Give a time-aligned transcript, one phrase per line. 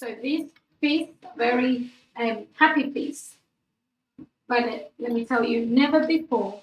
[0.00, 0.48] So this
[0.80, 3.34] piece, very um, happy piece.
[4.48, 6.58] But uh, let me tell you, never before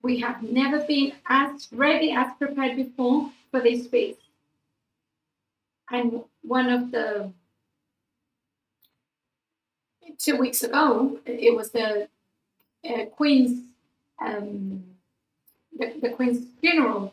[0.00, 4.14] we have never been as ready as prepared before for this piece.
[5.90, 7.32] And one of the
[10.18, 12.06] two weeks ago, it was the
[12.88, 13.60] uh, Queen's
[14.24, 14.84] um,
[15.76, 17.12] the, the Queen's funeral,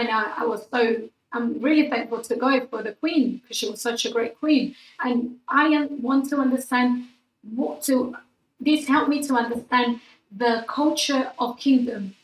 [0.00, 3.68] and I, I was so I'm really thankful to God for the Queen because she
[3.68, 7.04] was such a great Queen, and I want to understand
[7.42, 8.16] what to.
[8.60, 10.00] This helped me to understand
[10.36, 12.14] the culture of kingdom,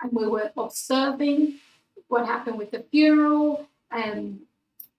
[0.00, 1.58] and we were observing
[2.08, 4.40] what happened with the funeral, and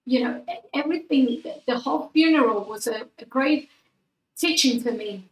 [0.06, 1.44] you know everything.
[1.68, 3.70] The whole funeral was a, a great
[4.38, 5.26] teaching to me.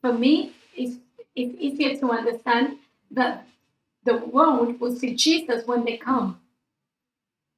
[0.00, 0.96] For me, it's,
[1.34, 2.78] it's easier to understand
[3.10, 3.46] that
[4.04, 6.40] the world will see Jesus when they come.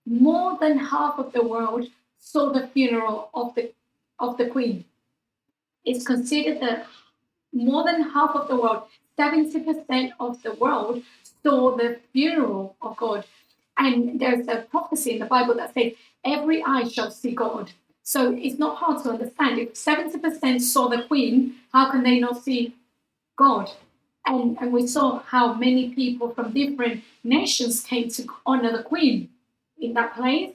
[0.06, 1.88] More than half of the world
[2.18, 3.72] saw the funeral of the
[4.18, 4.84] of the Queen.
[5.84, 6.86] It's considered that
[7.52, 8.84] more than half of the world,
[9.18, 11.02] 70% of the world,
[11.42, 13.24] saw the funeral of God.
[13.78, 15.92] And there's a prophecy in the Bible that says,
[16.24, 17.72] every eye shall see God.
[18.02, 19.58] So it's not hard to understand.
[19.58, 22.74] If 70% saw the Queen, how can they not see
[23.36, 23.70] God?
[24.26, 29.30] And, and we saw how many people from different nations came to honor the Queen
[29.78, 30.52] in that place,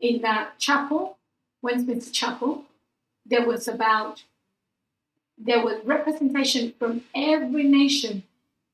[0.00, 1.16] in that chapel,
[1.62, 2.64] Westminster Chapel.
[3.24, 4.24] There was about,
[5.36, 8.24] there was representation from every nation.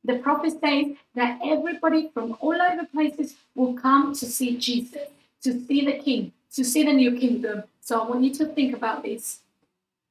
[0.05, 5.09] The prophet says that everybody from all over places will come to see Jesus,
[5.43, 7.65] to see the King, to see the new kingdom.
[7.81, 9.41] So I want you to think about this.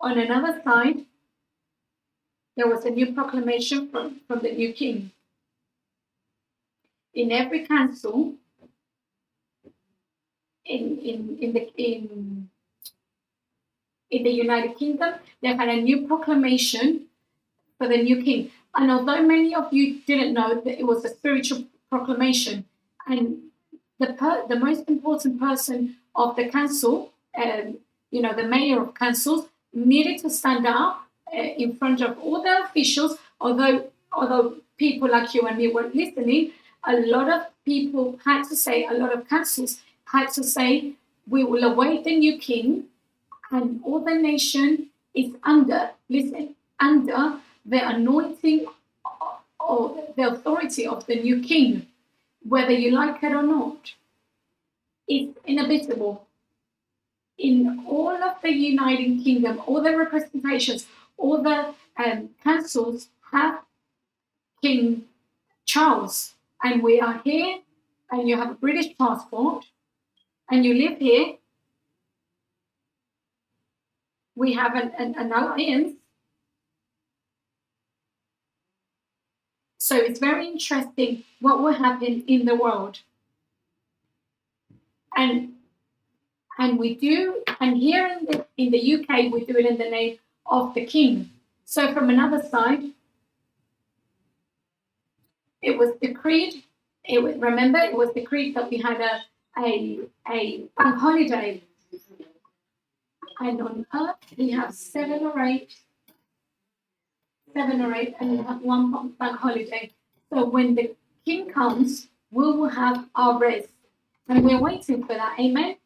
[0.02, 1.06] On another side,
[2.56, 5.12] there was a new proclamation from, from the new king.
[7.14, 8.34] In every council,
[10.66, 12.50] in, in, in the in,
[14.10, 17.08] in the United Kingdom, they had a new proclamation
[17.78, 18.52] for the new king.
[18.76, 22.66] And although many of you didn't know that it was a spiritual proclamation,
[23.08, 23.38] and
[24.00, 27.78] the per, the most important person of the council, um,
[28.10, 32.66] you know, the mayor of councils, needed to stand up in front of all the
[32.66, 36.52] officials, although although people like you and me weren't listening,
[36.86, 40.94] a lot of people had to say, a lot of councils had to say,
[41.28, 42.86] we will await the new king,
[43.52, 48.66] and all the nation is under, listen, under the anointing
[49.60, 51.88] or the authority of the new king,
[52.48, 53.94] whether you like it or not.
[55.08, 56.28] It's inevitable.
[57.38, 60.86] In all of the United Kingdom, all the representations,
[61.18, 63.62] all the um, councils have
[64.62, 65.06] King
[65.66, 67.60] Charles, and we are here,
[68.12, 69.66] and you have a British passport,
[70.50, 71.36] and you live here.
[74.36, 75.96] We have an, an, an alliance.
[79.78, 83.00] So it's very interesting what will happen in the world.
[85.16, 85.54] And
[86.58, 89.90] and we do, and here in the in the UK we do it in the
[89.90, 91.30] name of the king.
[91.66, 92.84] So, from another side,
[95.62, 96.64] it was decreed.
[97.06, 99.22] It was, remember, it was decreed that we had a
[99.58, 100.00] a
[100.30, 101.62] a bank holiday,
[103.40, 105.74] and on Earth we have seven or eight,
[107.54, 109.92] seven or eight, and we have one bank holiday.
[110.30, 110.96] So when the
[111.26, 113.70] king comes, we will have our rest,
[114.28, 115.40] and we're waiting for that.
[115.40, 115.78] Amen.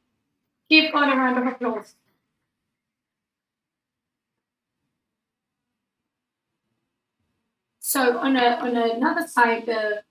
[0.69, 1.95] Give God a round of applause.
[7.87, 10.03] So on, a, on another side, the,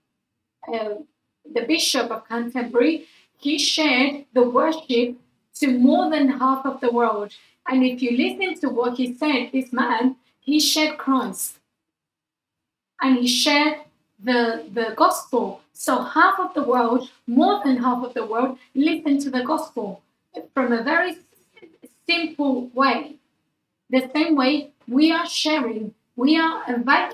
[0.67, 0.95] uh,
[1.45, 3.05] the Bishop of Canterbury,
[3.37, 5.15] he shared the worship
[5.59, 7.33] to more than half of the world.
[7.67, 11.59] And if you listen to what he said, this man, he shared Christ.
[12.99, 13.81] And he shared
[14.19, 15.61] the, the gospel.
[15.71, 20.01] So half of the world, more than half of the world, listened to the gospel
[20.55, 21.17] from a very
[22.09, 23.17] simple way.
[23.91, 26.63] The same way we are sharing we are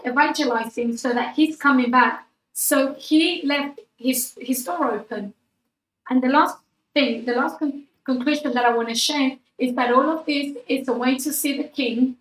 [0.06, 2.26] evangelizing so that he's coming back.
[2.54, 5.34] So he left his, his door open.
[6.10, 6.58] And the last
[6.94, 10.58] thing, the last con- conclusion that I want to share is that all of this
[10.68, 12.16] is a way to see the king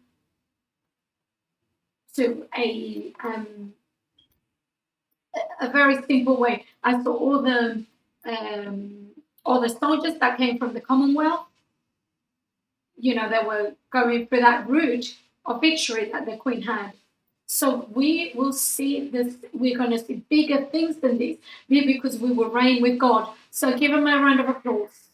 [2.17, 3.73] to a um,
[5.61, 6.67] a very simple way.
[6.84, 7.84] I saw all the
[8.26, 9.06] um,
[9.46, 11.46] all the soldiers that came from the Commonwealth.
[12.99, 16.92] You know, they were going through that route of victory that the Queen had.
[17.46, 21.36] So we will see this, we're going to see bigger things than this
[21.68, 23.28] because we will reign with God.
[23.50, 25.08] So give him a round of applause.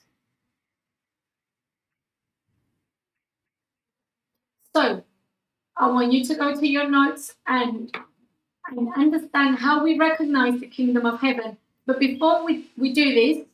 [4.75, 5.03] So
[5.77, 7.93] I want you to go to your notes and,
[8.71, 11.57] and understand how we recognize the kingdom of heaven.
[11.87, 13.45] But before we, we do this,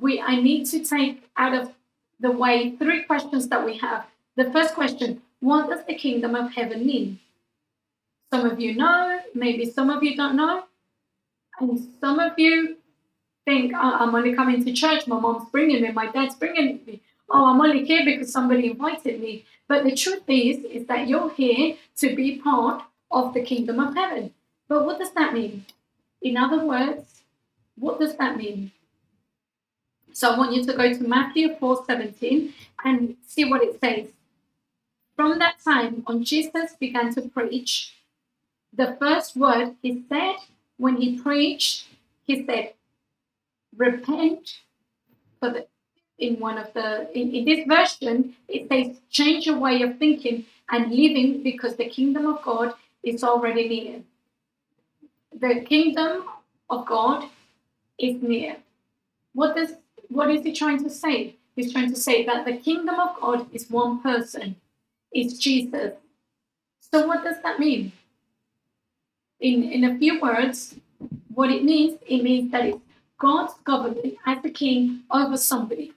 [0.00, 1.72] we I need to take out of
[2.18, 4.06] the way three questions that we have.
[4.36, 7.18] The first question, what does the kingdom of heaven mean?
[8.32, 10.64] Some of you know, maybe some of you don't know.
[11.58, 12.76] And some of you
[13.44, 17.00] think, oh, I'm only coming to church, my mom's bringing me, my dad's bringing me.
[17.28, 19.44] Oh, I'm only here because somebody invited me.
[19.66, 23.96] But the truth is, is that you're here to be part of the kingdom of
[23.96, 24.32] heaven.
[24.68, 25.66] But what does that mean?
[26.22, 27.22] In other words,
[27.76, 28.70] what does that mean?
[30.12, 32.54] So I want you to go to Matthew 4 17
[32.84, 34.06] and see what it says.
[35.16, 37.94] From that time on, Jesus began to preach.
[38.72, 40.36] The first word he said
[40.78, 41.86] when he preached,
[42.24, 42.74] he said,
[43.76, 44.60] Repent.
[45.40, 45.66] For the,
[46.18, 50.46] in one of the in, in this version, it says, Change your way of thinking
[50.70, 54.00] and living because the kingdom of God is already near.
[55.38, 56.24] The kingdom
[56.70, 57.28] of God
[57.98, 58.56] is near.
[59.34, 59.74] What does
[60.08, 61.36] what is he trying to say?
[61.56, 64.56] He's trying to say that the kingdom of God is one person,
[65.12, 65.94] it's Jesus.
[66.80, 67.92] So, what does that mean?
[69.40, 70.74] In, in a few words,
[71.34, 72.78] what it means, it means that it's
[73.18, 75.92] God's government as the king over somebody.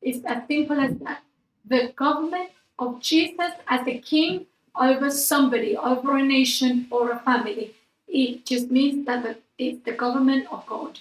[0.00, 1.22] It's as simple as that.
[1.64, 7.74] The government of Jesus as a king over somebody, over a nation or a family.
[8.08, 10.98] It just means that it's the government of God.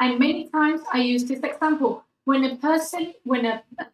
[0.00, 2.04] And many times I use this example.
[2.24, 3.86] When a person, when a, a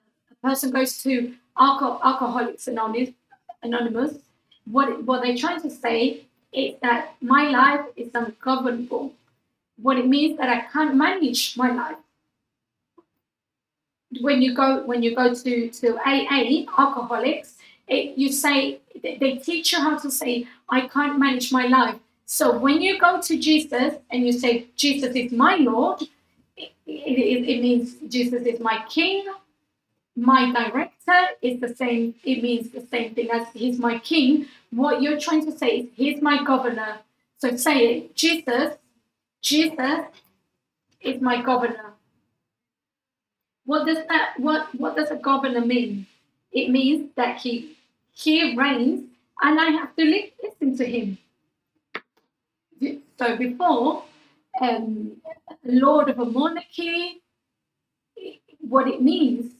[0.42, 3.10] person goes to Alcohol, Alcoholics Anonymous,
[3.62, 4.18] Anonymous,
[4.70, 9.12] what, what they're trying to say is that my life is ungovernable.
[9.80, 11.96] What it means that I can't manage my life.
[14.20, 17.54] When you go when you go to, to AA, alcoholics,
[17.88, 21.96] it, you say they teach you how to say, I can't manage my life.
[22.26, 26.02] So when you go to Jesus and you say, Jesus is my Lord,
[26.56, 29.24] it, it, it means Jesus is my King.
[30.14, 34.46] My director is the same, it means the same thing as He's my King.
[34.70, 36.98] What you're trying to say is, He's my governor.
[37.38, 38.74] So say it, Jesus,
[39.40, 40.04] Jesus
[41.00, 41.94] is my governor.
[43.64, 46.06] What does that what what does a governor mean?
[46.52, 47.76] It means that he
[48.12, 49.04] he reigns
[49.40, 50.04] and I have to
[50.42, 51.18] listen to him.
[53.18, 54.04] So before,
[54.60, 55.12] um,
[55.64, 57.22] lord of a monarchy,
[58.60, 59.52] what it means,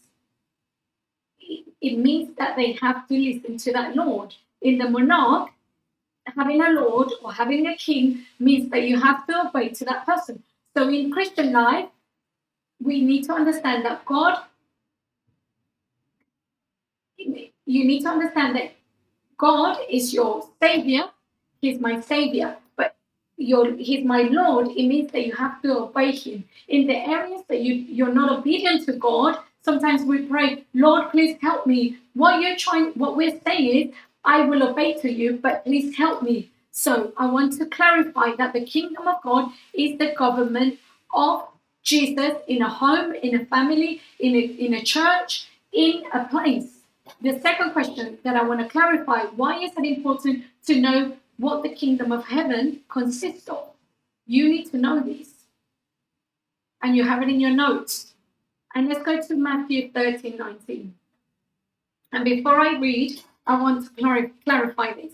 [1.80, 4.34] it means that they have to listen to that lord.
[4.60, 5.50] In the monarch,
[6.36, 10.06] having a lord or having a king means that you have to obey to that
[10.06, 10.42] person.
[10.76, 11.88] So in Christian life,
[12.80, 14.38] we need to understand that God,
[17.16, 18.72] you need to understand that
[19.36, 21.04] God is your savior.
[21.60, 22.96] He's my savior but
[23.36, 27.42] your he's my lord it means that you have to obey him in the areas
[27.48, 32.40] that you you're not obedient to god sometimes we pray lord please help me what
[32.40, 33.94] you're trying what we're saying is
[34.24, 38.52] i will obey to you but please help me so i want to clarify that
[38.52, 40.78] the kingdom of god is the government
[41.14, 41.48] of
[41.82, 46.78] jesus in a home in a family in a, in a church in a place
[47.20, 51.62] the second question that i want to clarify why is it important to know what
[51.62, 53.68] the kingdom of heaven consists of.
[54.26, 55.28] You need to know this.
[56.82, 58.11] And you have it in your notes.
[58.74, 60.94] And let's go to Matthew 13 19.
[62.12, 65.12] And before I read, I want to clarify this.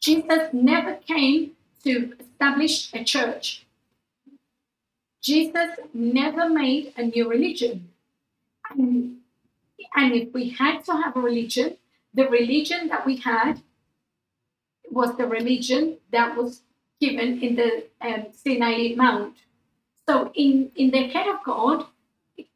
[0.00, 3.66] Jesus never came to establish a church.
[5.22, 7.88] Jesus never made a new religion.
[8.70, 9.16] And,
[9.94, 11.76] and if we had to have a religion,
[12.12, 13.62] the religion that we had
[14.90, 16.60] was the religion that was
[17.00, 19.34] given in the um, Sinai Mount.
[20.08, 21.86] So, in, in the head of God,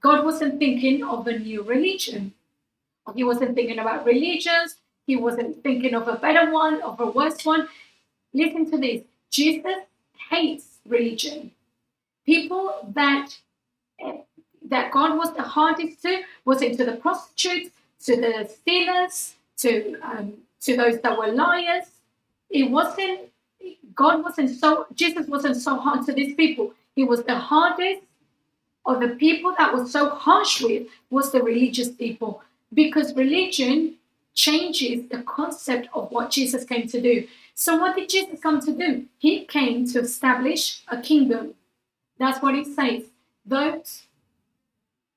[0.02, 2.32] God wasn't thinking of a new religion.
[3.14, 4.76] He wasn't thinking about religions.
[5.06, 7.68] He wasn't thinking of a better one, of a worse one.
[8.34, 9.78] Listen to this Jesus
[10.30, 11.50] hates religion.
[12.26, 13.30] People that
[14.68, 17.70] that God was the hardest to was into the prostitutes,
[18.04, 21.86] to the stealers, to um, to those that were liars,
[22.50, 23.30] it wasn't
[23.94, 26.74] God wasn't so Jesus wasn't so hard to these people.
[26.98, 28.02] He was the hardest
[28.84, 32.42] or the people that was so harsh with was the religious people
[32.74, 33.94] because religion
[34.34, 37.28] changes the concept of what Jesus came to do.
[37.54, 39.04] So, what did Jesus come to do?
[39.16, 41.54] He came to establish a kingdom.
[42.18, 43.04] That's what he says.
[43.46, 44.02] Those,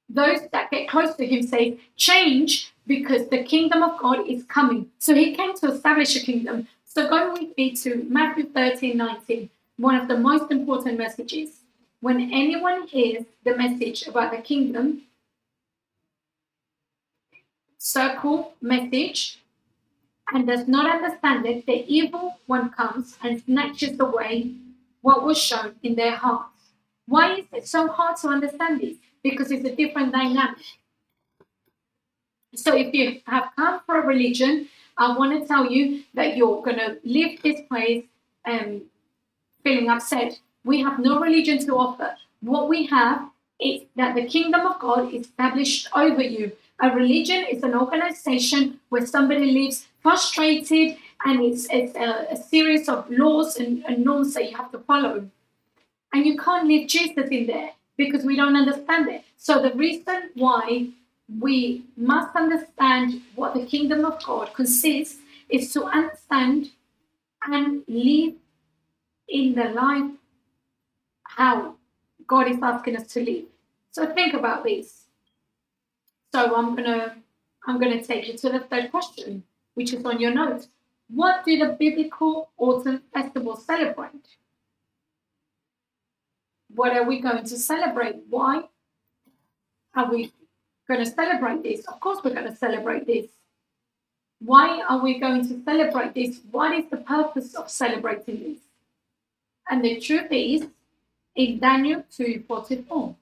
[0.08, 4.92] those that get close to him say, change because the kingdom of God is coming.
[5.00, 6.68] So, he came to establish a kingdom.
[6.86, 11.61] So, go with me to Matthew 13 19, one of the most important messages.
[12.02, 15.04] When anyone hears the message about the kingdom,
[17.78, 19.40] circle message
[20.34, 24.56] and does not understand it, the evil one comes and snatches away
[25.02, 26.72] what was shown in their hearts.
[27.06, 28.98] Why is it so hard to understand this?
[29.24, 30.58] Because it's a different dynamic.
[32.56, 36.64] So if you have come for a religion, I want to tell you that you're
[36.64, 38.06] going to leave this place
[38.46, 38.84] um,
[39.64, 40.40] feeling upset.
[40.64, 42.16] We have no religion to offer.
[42.42, 46.52] What we have is that the kingdom of God is established over you.
[46.80, 52.90] A religion is an organization where somebody lives frustrated and it's, it's a, a series
[52.90, 55.28] of laws and, and norms that you have to follow.
[56.14, 59.24] And you can't leave Jesus in there because we don't understand it.
[59.38, 60.88] So the reason why
[61.40, 66.72] we must understand what the kingdom of God consists is to understand
[67.48, 68.34] and live
[69.28, 70.12] in the life
[71.36, 71.76] how
[72.28, 73.46] God is asking us to live.
[73.92, 75.06] So think about this.
[76.34, 77.16] So I'm gonna
[77.68, 80.68] I'm gonna take you to the third question, which is on your notes.
[81.10, 84.28] What do the biblical autumn festivals celebrate?
[86.74, 88.16] What are we going to celebrate?
[88.30, 88.64] Why
[89.94, 90.32] are we
[90.88, 91.86] going to celebrate this?
[91.86, 93.26] Of course, we're going to celebrate this.
[94.40, 96.40] Why are we going to celebrate this?
[96.50, 98.60] What is the purpose of celebrating this?
[99.70, 100.68] And the truth is,
[101.36, 103.16] in Daniel 2:44,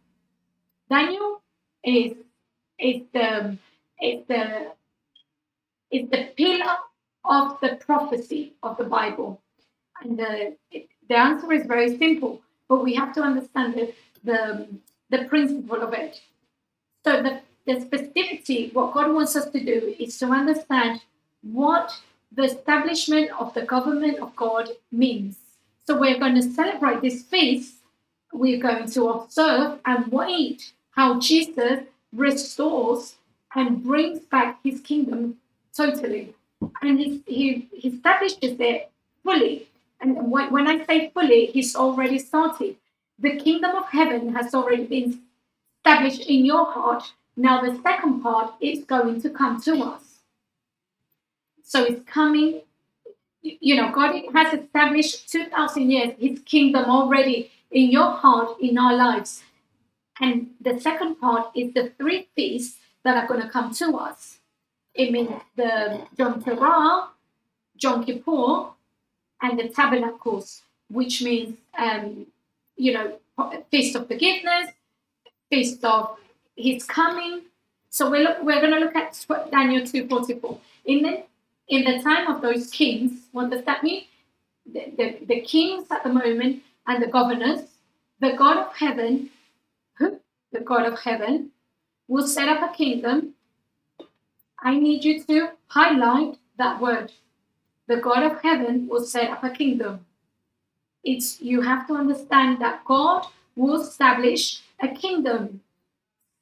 [0.89, 1.41] Daniel
[1.83, 2.13] is
[2.77, 3.57] is the
[4.01, 4.71] is the
[5.91, 6.77] is the pillar
[7.25, 9.41] of the prophecy of the Bible,
[10.01, 10.55] and the
[11.07, 14.67] the answer is very simple, but we have to understand the the,
[15.09, 16.21] the principle of it.
[17.03, 21.01] So the the specificity, what God wants us to do is to understand
[21.43, 21.95] what
[22.31, 25.37] the establishment of the government of God means.
[25.85, 27.78] So we're going to celebrate this feast.
[28.33, 31.81] We're going to observe and wait how Jesus
[32.13, 33.15] restores
[33.55, 35.37] and brings back his kingdom
[35.75, 36.35] totally.
[36.81, 38.91] And he, he, he establishes it
[39.23, 39.67] fully.
[40.01, 42.75] And when, when I say fully, he's already started.
[43.17, 45.21] The kingdom of heaven has already been
[45.77, 47.03] established in your heart.
[47.35, 50.03] Now, the second part is going to come to us.
[51.63, 52.61] So it's coming,
[53.41, 58.95] you know, God has established 2,000 years, his kingdom already in your heart, in our
[58.95, 59.43] lives.
[60.19, 64.39] And the second part is the three feasts that are going to come to us.
[64.93, 67.07] It means the Yom Teruah,
[67.81, 68.71] Yom Kippur,
[69.41, 72.25] and the Tabernacles, which means, um,
[72.75, 73.19] you know,
[73.71, 74.71] Feast of Forgiveness,
[75.49, 76.17] Feast of
[76.57, 77.43] His Coming.
[77.89, 80.59] So we're, look, we're going to look at Daniel 2.44.
[80.85, 81.23] In the,
[81.69, 84.03] in the time of those kings, what does that mean?
[84.65, 87.61] The, the, the kings at the moment and the governors,
[88.19, 89.29] the God of heaven
[90.51, 91.51] the God of heaven,
[92.07, 93.33] will set up a kingdom.
[94.61, 97.11] I need you to highlight that word.
[97.87, 100.05] The God of heaven will set up a kingdom.
[101.03, 105.61] It's you have to understand that God will establish a kingdom.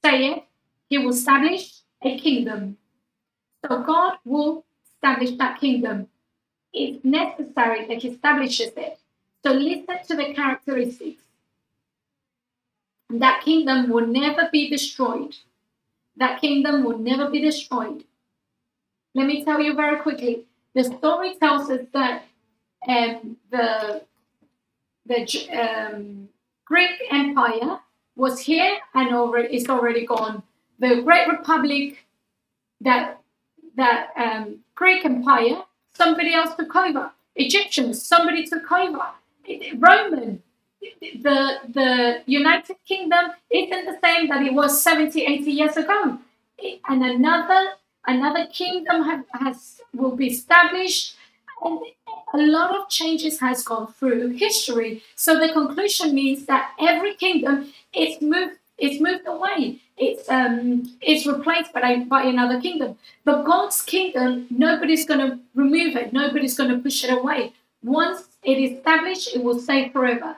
[0.04, 0.44] Say it,
[0.90, 2.78] He will establish a kingdom.
[3.66, 6.08] So God will establish that kingdom.
[6.74, 9.00] It's necessary that He establishes it.
[9.44, 11.24] So listen to the characteristics
[13.10, 15.36] that kingdom will never be destroyed.
[16.18, 18.04] That kingdom will never be destroyed.
[19.14, 20.46] Let me tell you very quickly.
[20.74, 22.24] The story tells us that
[22.88, 24.04] um, the
[25.06, 26.28] the um,
[26.66, 27.80] Greek Empire
[28.16, 30.44] was here and over is already gone.
[30.80, 32.06] The Great Republic,
[32.82, 33.22] that
[33.76, 35.64] that um, Greek Empire,
[35.94, 37.12] somebody else took over.
[37.36, 39.06] Egyptians, somebody took over.
[39.78, 40.44] Roman,
[41.02, 46.20] the the United Kingdom isn't the same that it was 70, 80 years ago.
[46.90, 47.72] And another
[48.06, 51.16] another kingdom have, has will be established
[51.64, 51.80] and
[52.34, 55.04] a lot of changes has gone through history.
[55.16, 59.82] So the conclusion means that every kingdom is moved it's moved away.
[59.98, 62.98] It's um it's replaced by by another kingdom.
[63.26, 67.54] But God's kingdom, nobody's gonna remove it, nobody's gonna push it away.
[67.84, 70.38] Once it is established, it will stay forever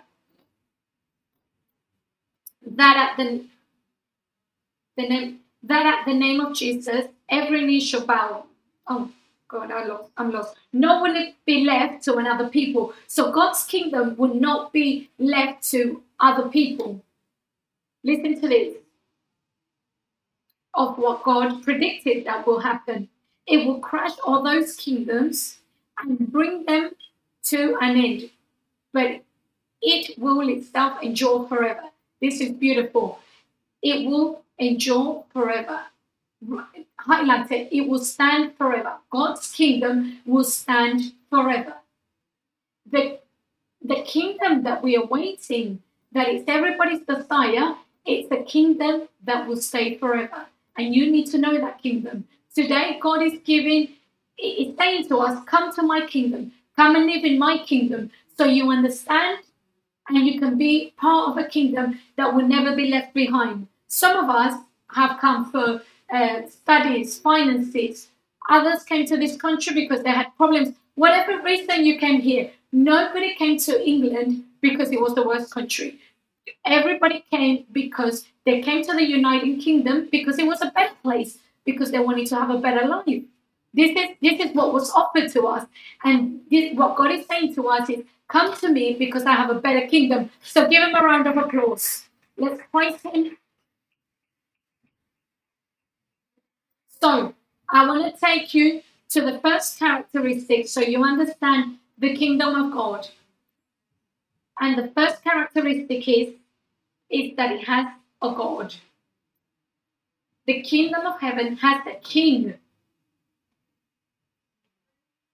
[2.76, 3.46] that at the,
[4.98, 8.46] the name that at the name of Jesus, every knee shall bow
[8.90, 9.10] oh
[9.48, 10.56] God, I lost, I'm lost.
[10.74, 12.94] No one will be left to another people.
[13.08, 17.02] So God's kingdom will not be left to other people.
[18.04, 18.76] Listen to this.
[20.76, 23.10] Of what God predicted that will happen.
[23.48, 25.58] It will crush all those kingdoms
[26.00, 26.92] and bring them
[27.50, 28.30] to an end.
[28.94, 29.22] But
[29.82, 31.84] it will itself endure forever.
[32.22, 33.20] This is beautiful.
[33.82, 35.82] It will endure forever.
[37.08, 38.98] Highlighted, it will stand forever.
[39.10, 41.76] God's kingdom will stand forever.
[42.92, 43.20] The,
[43.84, 47.76] the kingdom that we are waiting, that is everybody's desire,
[48.06, 50.46] it's a kingdom that will stay forever.
[50.78, 52.26] And you need to know that kingdom.
[52.56, 53.90] Today, God is giving,
[54.38, 58.46] is saying to us, Come to my kingdom, come and live in my kingdom, so
[58.46, 59.40] you understand
[60.08, 63.68] and you can be part of a kingdom that will never be left behind.
[63.88, 64.54] Some of us
[65.00, 65.82] have come for
[66.18, 68.08] uh, studies, finances.
[68.50, 70.70] Others came to this country because they had problems.
[70.96, 76.00] Whatever reason you came here, nobody came to England because it was the worst country.
[76.66, 81.40] Everybody came because they came to the United Kingdom because it was a better place,
[81.66, 83.24] because they wanted to have a better life.
[83.74, 85.68] This is this is what was offered to us,
[86.04, 89.50] and this, what God is saying to us is, "Come to me because I have
[89.52, 92.06] a better kingdom." So give him a round of applause.
[92.38, 93.38] Let's praise him.
[97.02, 97.34] So
[97.70, 102.72] I want to take you to the first characteristic so you understand the kingdom of
[102.72, 103.08] God.
[104.60, 106.34] And the first characteristic is,
[107.10, 107.88] is that it has
[108.22, 108.76] a God.
[110.48, 112.56] The kingdom of heaven has a king.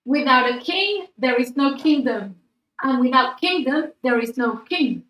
[0.05, 2.35] Without a king, there is no kingdom.
[2.81, 5.03] And without kingdom, there is no king.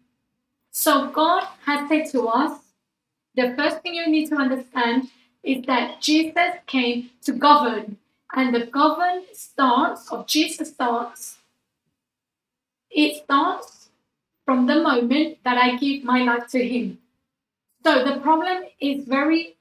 [0.72, 2.60] So God has said to us,
[3.36, 5.10] the first thing you need to understand
[5.44, 7.98] is that Jesus came to govern.
[8.34, 11.38] And the govern starts, or Jesus starts,
[12.90, 13.90] it starts
[14.46, 17.00] from the moment that I give my life to Him.
[17.84, 19.58] So the problem is very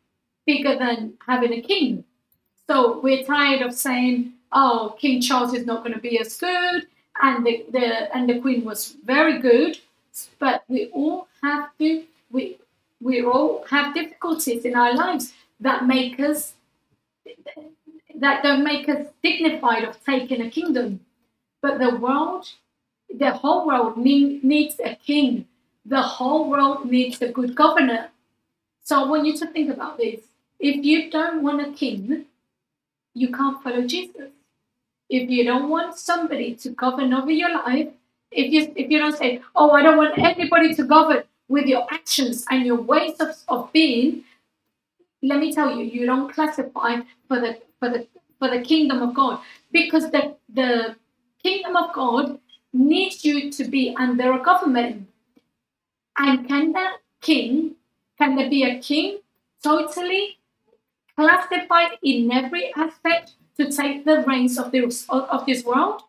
[0.46, 2.04] bigger than having a king.
[2.68, 6.86] So we're tired of saying, oh, King Charles is not going to be as good,
[7.22, 9.78] and the, the and the Queen was very good.
[10.38, 12.58] But we all have to we
[13.00, 16.54] we all have difficulties in our lives that make us
[18.14, 21.00] that don't make us dignified of taking a kingdom.
[21.60, 22.48] But the world,
[23.12, 25.46] the whole world need, needs a king.
[25.84, 28.10] The whole world needs a good governor.
[28.84, 30.20] So I want you to think about this.
[30.60, 32.26] If you don't want a king,
[33.14, 34.30] you can't follow Jesus
[35.08, 37.88] if you don't want somebody to govern over your life,
[38.30, 41.86] if you if you don't say, oh, I don't want anybody to govern with your
[41.92, 44.24] actions and your ways of, of being,
[45.22, 48.06] let me tell you, you don't classify for the for the
[48.38, 49.40] for the kingdom of God
[49.72, 50.96] because the the
[51.42, 52.38] kingdom of God
[52.72, 55.08] needs you to be under a government.
[56.18, 57.74] And can that king,
[58.18, 59.18] can there be a king
[59.62, 60.38] totally
[61.16, 66.02] classified in every aspect to take the reins of this, of this world.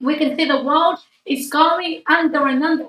[0.00, 2.88] We can see the world is going under and under.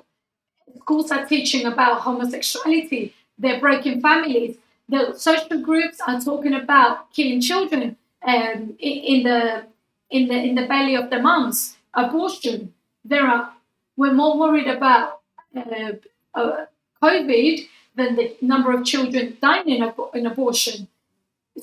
[0.81, 4.57] Schools are teaching about homosexuality, they're breaking families.
[4.87, 9.65] The social groups are talking about killing children um, in the
[10.09, 12.73] in the in the belly of the moms, abortion.
[13.05, 13.53] There are
[13.97, 15.21] we're more worried about
[15.55, 15.93] uh,
[16.33, 16.65] uh,
[17.01, 20.87] COVID than the number of children dying in, in abortion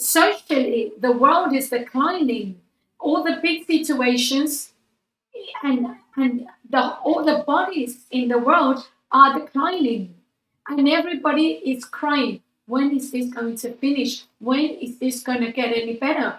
[0.01, 2.61] socially, the world is declining.
[2.99, 4.73] All the big situations
[5.63, 10.15] and and the all the bodies in the world are declining,
[10.69, 12.43] and everybody is crying.
[12.67, 14.25] When is this going to finish?
[14.41, 16.37] When is this going to get any better?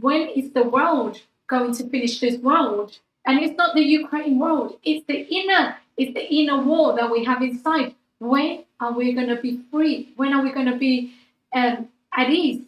[0.00, 2.98] When is the world going to finish this world?
[3.24, 7.24] And it's not the Ukraine world; it's the inner, it's the inner war that we
[7.24, 7.94] have inside.
[8.18, 10.12] When are we going to be free?
[10.16, 11.14] When are we going to be
[11.54, 12.62] um, at ease?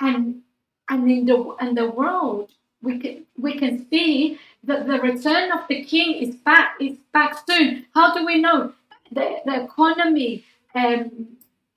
[0.00, 0.42] And
[0.88, 2.50] and in the and the world
[2.82, 7.38] we can we can see that the return of the king is back is back
[7.48, 7.86] soon.
[7.94, 8.72] How do we know?
[9.12, 11.36] The, the economy um,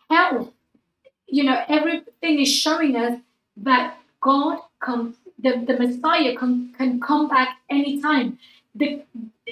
[0.10, 0.52] health
[1.28, 3.20] you know everything is showing us
[3.58, 8.40] that god comes the, the messiah can, can come back anytime.
[8.74, 9.04] The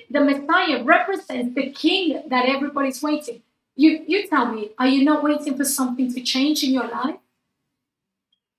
[0.10, 3.42] the messiah represents the king that everybody's waiting.
[3.76, 7.18] You you tell me are you not waiting for something to change in your life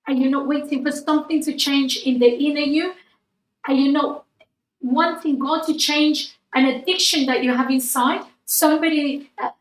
[0.07, 2.93] are you not waiting for something to change in the inner you?
[3.67, 4.23] Are you not
[4.81, 8.21] wanting God to change an addiction that you have inside?
[8.45, 9.51] Somebody, a,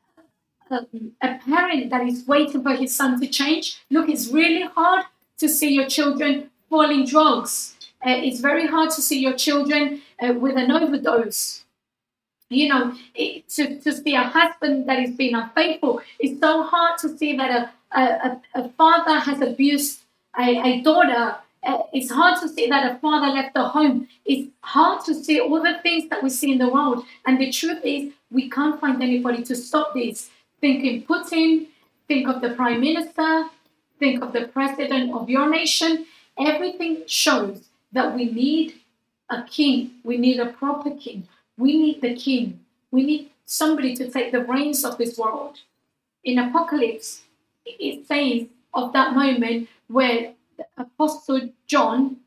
[0.70, 0.86] a,
[1.20, 3.78] a parent that is waiting for his son to change.
[3.90, 5.04] Look, it's really hard
[5.38, 7.74] to see your children falling drugs.
[8.06, 11.64] Uh, it's very hard to see your children uh, with an overdose.
[12.48, 16.00] You know, it, to, to see a husband that is being unfaithful.
[16.20, 20.05] It's so hard to see that a, a, a father has abused
[20.38, 21.36] a, a daughter.
[21.66, 24.08] Uh, it's hard to see that a father left the home.
[24.24, 27.04] It's hard to see all the things that we see in the world.
[27.26, 30.30] And the truth is, we can't find anybody to stop this.
[30.60, 31.66] Think in Putin,
[32.08, 33.48] think of the prime minister,
[33.98, 36.06] think of the president of your nation.
[36.38, 38.74] Everything shows that we need
[39.30, 39.92] a king.
[40.04, 41.26] We need a proper king.
[41.58, 42.60] We need the king.
[42.90, 45.58] We need somebody to take the reins of this world.
[46.24, 47.22] In Apocalypse,
[47.64, 52.18] it says of that moment where the Apostle John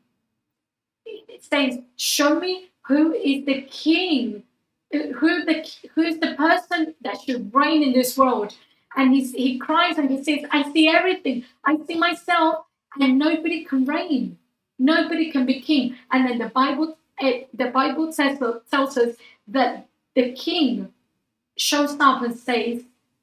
[1.40, 4.44] says, Show me who is the king,
[4.92, 8.54] who the who is the person that should reign in this world.
[8.96, 11.44] And he, he cries and he says, I see everything.
[11.64, 12.64] I see myself,
[13.00, 14.38] and nobody can reign.
[14.78, 15.96] Nobody can be king.
[16.10, 18.38] And then the Bible, eh, the Bible says,
[18.70, 19.14] tells us
[19.46, 20.92] that the king
[21.56, 22.82] shows up and says,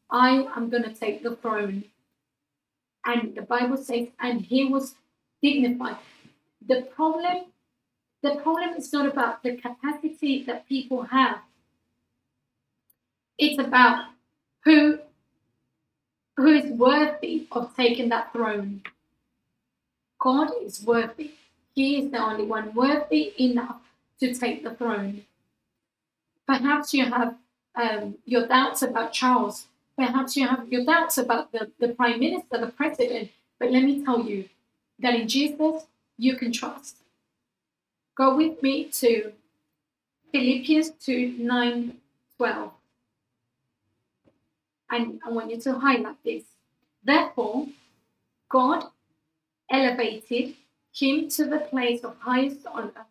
[0.09, 1.83] I am going to take the throne.
[3.07, 4.95] And the Bible says, and he was
[5.41, 5.95] dignified.
[6.67, 7.45] The problem,
[8.21, 11.39] the problem is not about the capacity that people have.
[13.37, 14.09] It's about
[14.65, 14.99] who
[16.35, 18.83] who is worthy of taking that throne.
[20.19, 21.31] God is worthy.
[21.73, 23.81] He is the only one worthy enough
[24.19, 25.23] to take the throne.
[26.45, 27.35] Perhaps you have
[27.75, 29.65] um, your doubts about Charles.
[29.97, 33.29] Perhaps you have your doubts about the, the prime minister, the president.
[33.59, 34.47] But let me tell you
[34.99, 36.97] that in Jesus, you can trust.
[38.15, 39.31] Go with me to
[40.31, 41.97] Philippians 2 9
[42.37, 42.71] 12
[44.89, 46.43] and I want you to highlight this.
[47.03, 47.67] Therefore,
[48.49, 48.85] God
[49.69, 50.55] elevated
[50.93, 53.05] him to the place of highest honor.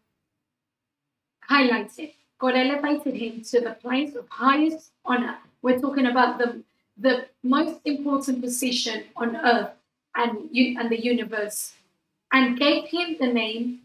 [1.48, 2.12] Highlighted.
[2.38, 5.38] God elevated him to the place of highest honor.
[5.62, 6.62] We're talking about the,
[6.96, 9.70] the most important position on earth
[10.14, 11.74] and, and the universe,
[12.32, 13.80] and gave him the name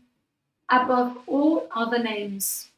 [0.70, 2.70] above all other names.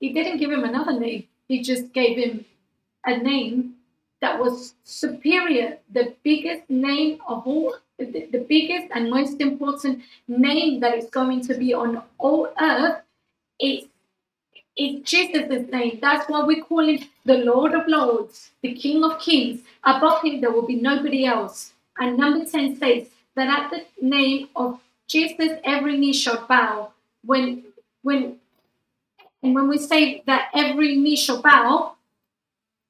[0.00, 2.44] He didn't give him another name, he just gave him
[3.04, 3.74] a name
[4.20, 10.80] that was superior, the biggest name of all, the, the biggest and most important name
[10.80, 13.02] that is going to be on all earth
[13.60, 13.84] is
[14.76, 15.98] it's Jesus' name.
[16.00, 19.60] That's why we call him the Lord of Lords, the King of Kings.
[19.84, 21.72] Above him, there will be nobody else.
[21.98, 26.90] And number 10 says that at the name of Jesus, every knee shall bow.
[27.24, 27.64] When,
[28.02, 28.36] when,
[29.42, 31.94] and when we say that every knee shall bow,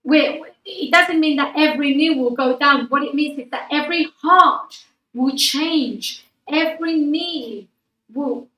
[0.04, 2.86] we it doesn't mean that every knee will go down.
[2.86, 6.24] What it means is that every heart will change.
[6.48, 7.68] Every knee
[8.12, 8.48] will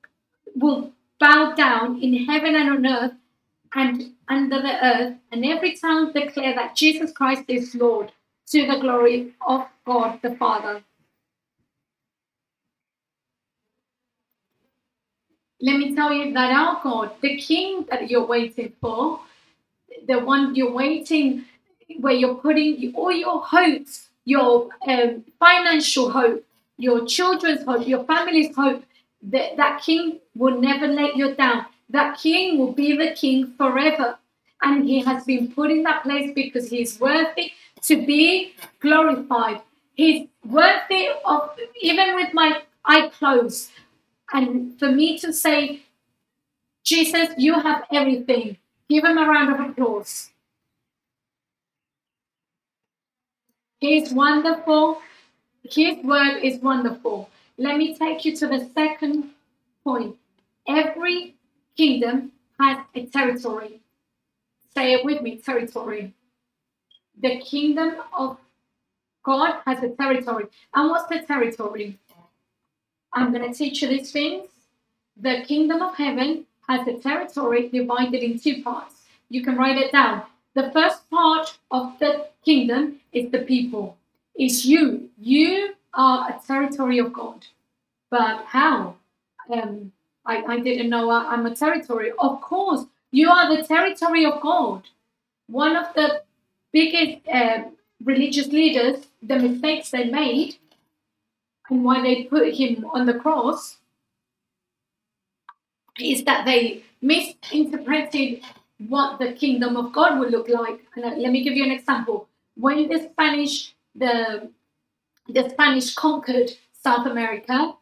[0.55, 3.13] will bow down in heaven and on earth
[3.75, 8.11] and under the earth, and every tongue declare that Jesus Christ is Lord
[8.47, 10.83] to the glory of God the Father.
[15.59, 19.21] Let me tell you that our God, the King that you're waiting for,
[20.07, 21.45] the one you're waiting,
[21.99, 26.45] where you're putting all your hopes, your um, financial hope,
[26.77, 28.83] your children's hope, your family's hope,
[29.23, 31.65] that, that King will never let you down.
[31.89, 34.17] That King will be the King forever.
[34.61, 37.51] And he has been put in that place because he's worthy
[37.83, 39.61] to be glorified.
[39.93, 41.51] He's worthy of,
[41.81, 43.71] even with my eye closed,
[44.33, 45.81] and for me to say,
[46.83, 48.57] Jesus, you have everything.
[48.89, 50.29] Give him a round of applause.
[53.79, 55.01] He's wonderful.
[55.63, 57.29] His word is wonderful.
[57.57, 59.31] Let me take you to the second
[59.83, 60.15] point.
[60.67, 61.35] Every
[61.75, 63.81] kingdom has a territory.
[64.75, 66.13] Say it with me territory.
[67.19, 68.37] The kingdom of
[69.23, 70.45] God has a territory.
[70.75, 71.97] And what's the territory?
[73.13, 74.47] I'm going to teach you these things.
[75.19, 78.95] The kingdom of heaven has a territory divided in two parts.
[79.29, 80.23] You can write it down.
[80.53, 83.97] The first part of the kingdom is the people.
[84.35, 85.09] It's you.
[85.17, 87.45] You are a territory of God.
[88.09, 88.95] But how?
[89.51, 89.91] Um,
[90.25, 92.11] I, I didn't know I'm a territory.
[92.19, 94.83] Of course, you are the territory of God.
[95.47, 96.23] One of the
[96.73, 97.63] biggest uh,
[98.03, 100.57] religious leaders, the mistakes they made
[101.69, 103.77] and why they put him on the cross
[105.99, 108.43] is that they misinterpreted
[108.87, 110.79] what the kingdom of God would look like.
[110.95, 112.27] And uh, let me give you an example.
[112.55, 114.51] When the Spanish the
[115.29, 117.75] the Spanish conquered South America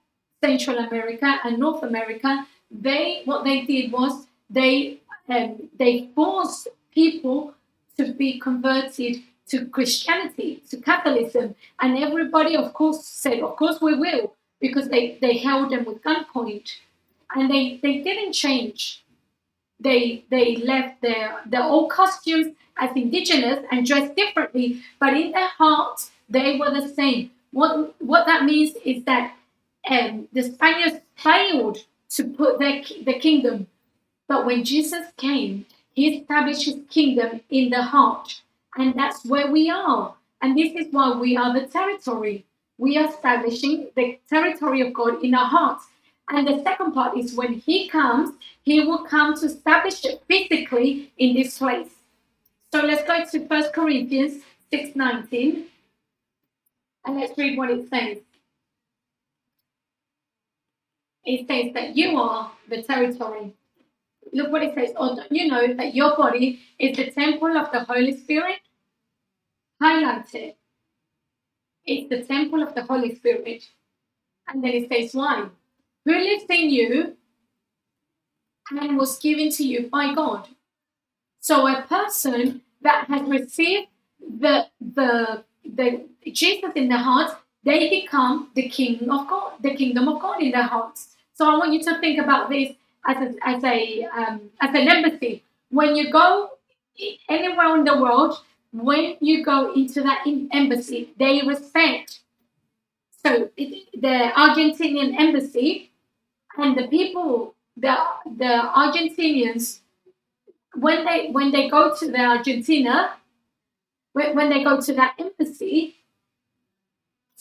[0.46, 7.54] Central America and North America, they what they did was they um, they forced people
[7.98, 9.14] to be converted
[9.48, 15.18] to Christianity, to Catholicism, and everybody, of course, said, "Of course we will," because they
[15.22, 16.68] they held them with gunpoint,
[17.36, 19.04] and they they didn't change.
[19.80, 24.68] They they left their their old costumes as indigenous and dressed differently,
[25.00, 27.32] but in their hearts they were the same.
[27.56, 29.34] What what that means is that
[29.90, 31.78] um, the Spaniards failed
[32.10, 33.68] to put their the kingdom,
[34.28, 38.42] but when Jesus came, he established his kingdom in the heart,
[38.76, 40.16] and that's where we are.
[40.42, 42.44] And this is why we are the territory.
[42.78, 45.86] We are establishing the territory of God in our hearts.
[46.28, 48.32] And the second part is when he comes,
[48.64, 51.92] he will come to establish it physically in this place.
[52.74, 55.68] So let's go to First Corinthians 6:19
[57.06, 58.18] and let's read what it says.
[61.26, 63.54] It says that you are the territory.
[64.34, 64.92] Look what it says.
[64.96, 68.60] Oh, don't you know that your body is the temple of the Holy Spirit?
[69.82, 70.58] Highlight it.
[71.86, 73.64] It's the temple of the Holy Spirit.
[74.48, 75.48] And then it says, why?
[76.06, 77.18] Who lives in you
[78.72, 80.48] and was given to you by God.
[81.40, 83.88] So a person that has received
[84.20, 90.08] the the the Jesus in their hearts, they become the king of God, the kingdom
[90.08, 91.16] of God in their hearts.
[91.34, 92.74] So I want you to think about this
[93.06, 95.44] as a, as a um, as an embassy.
[95.70, 96.52] When you go
[97.28, 98.40] anywhere in the world,
[98.72, 102.20] when you go into that embassy, they respect.
[103.24, 105.92] So the Argentinian embassy
[106.58, 107.96] and the people, the
[108.38, 109.80] the Argentinians,
[110.76, 113.14] when they when they go to the Argentina,
[114.16, 115.96] when, when they go to that embassy,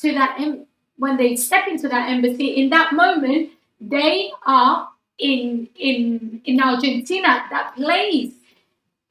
[0.01, 5.69] to that em- when they step into that embassy, in that moment they are in
[5.77, 7.45] in in Argentina.
[7.51, 8.33] That place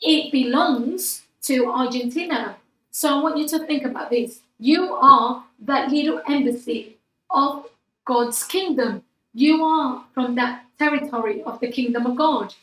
[0.02, 2.58] it belongs to Argentina.
[2.92, 4.42] So I want you to think about this.
[4.60, 6.98] You are that little embassy
[7.30, 7.66] of
[8.06, 9.04] God's kingdom.
[9.34, 12.54] You are from that territory of the kingdom of God.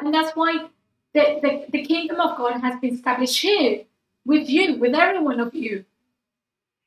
[0.00, 0.66] And that's why
[1.14, 3.84] the, the, the kingdom of God has been established here
[4.28, 5.86] with you, with every one of you.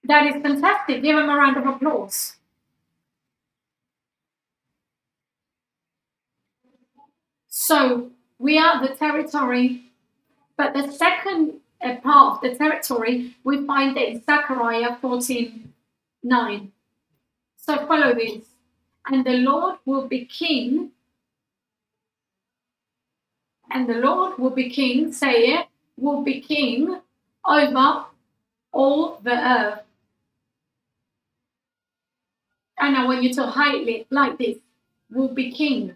[0.04, 1.01] That is fantastic.
[1.01, 2.36] Give him a round of applause.
[7.47, 9.86] So we are the territory,
[10.56, 15.73] but the second uh, part of the territory we find it in Zechariah 14
[16.23, 16.71] 9.
[17.58, 18.45] So follow this.
[19.08, 20.91] And the Lord will be king,
[23.71, 25.65] and the Lord will be king, say it,
[25.97, 27.01] will be king
[27.45, 28.06] over
[28.71, 29.80] all the earth.
[32.80, 34.58] And I want you to highlight like this
[35.12, 35.95] will be king.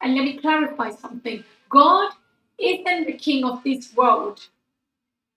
[0.00, 2.12] And let me clarify something God
[2.58, 4.40] isn't the king of this world.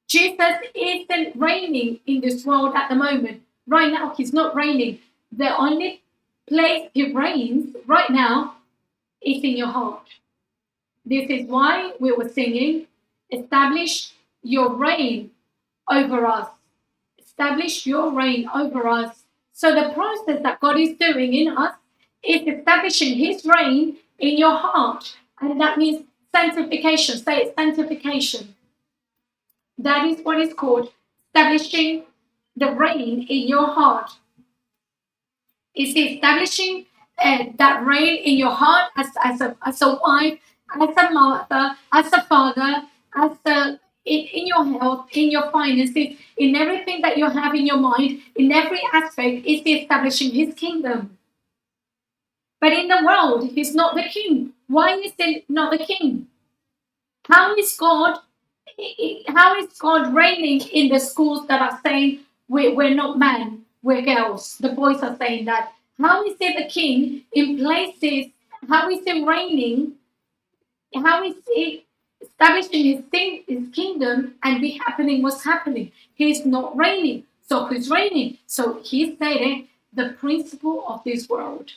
[0.08, 3.42] Jesus isn't reigning in this world at the moment.
[3.68, 5.00] Right now, he's not reigning.
[5.32, 6.04] The only
[6.48, 8.58] place he reigns right now
[9.22, 10.08] is in your heart.
[11.06, 12.88] This is why we were singing,
[13.32, 14.12] establish
[14.46, 15.32] your reign
[15.90, 16.48] over us.
[17.20, 19.24] Establish your reign over us.
[19.54, 21.76] So the process that God is doing in us
[22.24, 25.18] is establishing his reign in your heart.
[25.42, 27.18] And that means sanctification.
[27.18, 28.56] Say it, sanctification.
[29.78, 30.92] That is what is called
[31.28, 32.04] establishing
[32.56, 34.12] the reign in your heart.
[35.76, 36.86] Is establishing
[37.18, 40.40] uh, that reign in your heart as, as, a, as a wife,
[40.80, 42.84] as a mother, as a father,
[43.16, 47.66] as a in, in your health, in your finances, in everything that you have in
[47.66, 51.18] your mind, in every aspect, is the establishing his kingdom.
[52.62, 54.54] But in the world, he's not the king.
[54.68, 56.28] Why is he not the king?
[57.28, 58.20] How is God?
[59.28, 64.02] How is God reigning in the schools that are saying we're, we're not men, we're
[64.02, 64.58] girls?
[64.60, 65.72] The boys are saying that.
[66.00, 68.32] How is he the king in places?
[68.68, 69.94] How is he reigning?
[70.96, 71.86] How is he
[72.26, 75.92] establishing his, thing, his kingdom and be happening what's happening?
[76.16, 77.24] He's not reigning.
[77.48, 78.38] So who's reigning?
[78.48, 81.72] So he's saying the principle of this world.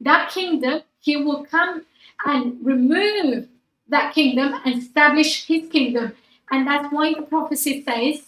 [0.00, 1.84] That kingdom, he will come
[2.24, 3.48] and remove
[3.88, 6.12] that kingdom and establish his kingdom.
[6.50, 8.26] And that's why the prophecy says,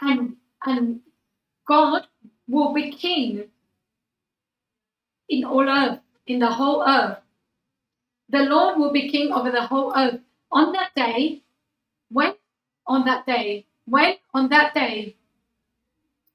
[0.00, 1.00] and, and
[1.66, 2.06] God
[2.48, 3.44] will be king
[5.28, 7.18] in all earth, in the whole earth.
[8.28, 10.20] The Lord will be king over the whole earth.
[10.52, 11.42] On that day,
[12.10, 12.34] when
[12.86, 15.14] on that day, when on that day,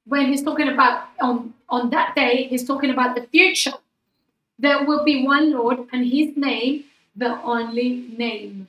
[0.05, 3.73] when he's talking about on, on that day, he's talking about the future.
[4.57, 8.67] There will be one Lord and his name, the only name.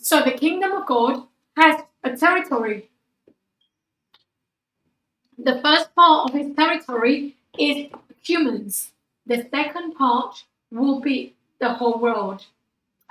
[0.00, 1.24] So the kingdom of God
[1.56, 2.88] has a territory.
[5.36, 7.90] The first part of his territory is
[8.22, 8.92] humans.
[9.26, 12.44] The second part will be the whole world.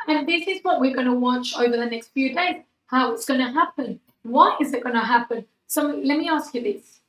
[0.08, 3.26] And this is what we're going to watch over the next few days how it's
[3.26, 4.00] going to happen.
[4.24, 5.46] Why is it going to happen?
[5.68, 7.00] So let me ask you this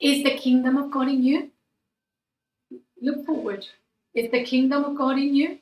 [0.00, 1.50] Is the kingdom of God in you?
[3.00, 3.66] Look forward.
[4.14, 5.58] Is the kingdom of God in you?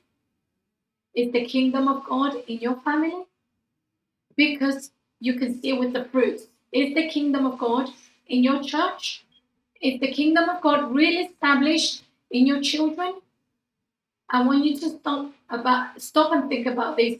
[1.14, 3.24] Is the kingdom of God in your family?
[4.36, 6.44] Because you can see with the fruits.
[6.72, 7.88] Is the kingdom of God
[8.26, 9.24] in your church?
[9.80, 13.14] Is the kingdom of God really established in your children?
[14.30, 17.18] I want you to stop about stop and think about this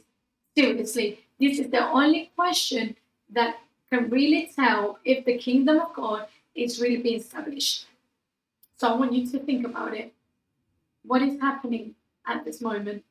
[0.57, 1.21] seriously.
[1.41, 2.97] This is the only question
[3.31, 3.59] that
[3.91, 7.87] can really tell if the kingdom of God is really being established.
[8.77, 10.13] So I want you to think about it.
[11.05, 11.95] What is happening
[12.27, 13.05] at this moment?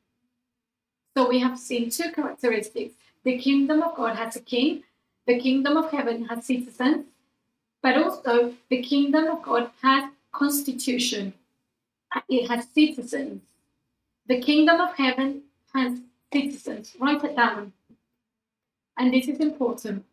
[1.15, 2.93] So we have seen two characteristics.
[3.23, 4.83] The kingdom of God has a king,
[5.25, 7.05] the kingdom of heaven has citizens,
[7.81, 11.33] but also the kingdom of God has constitution.
[12.29, 13.41] It has citizens.
[14.27, 15.99] The kingdom of heaven has
[16.33, 16.95] citizens.
[16.99, 17.71] Write it down.
[18.97, 20.03] And this is important.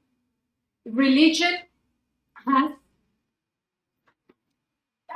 [0.84, 1.58] Religion
[2.46, 2.72] has,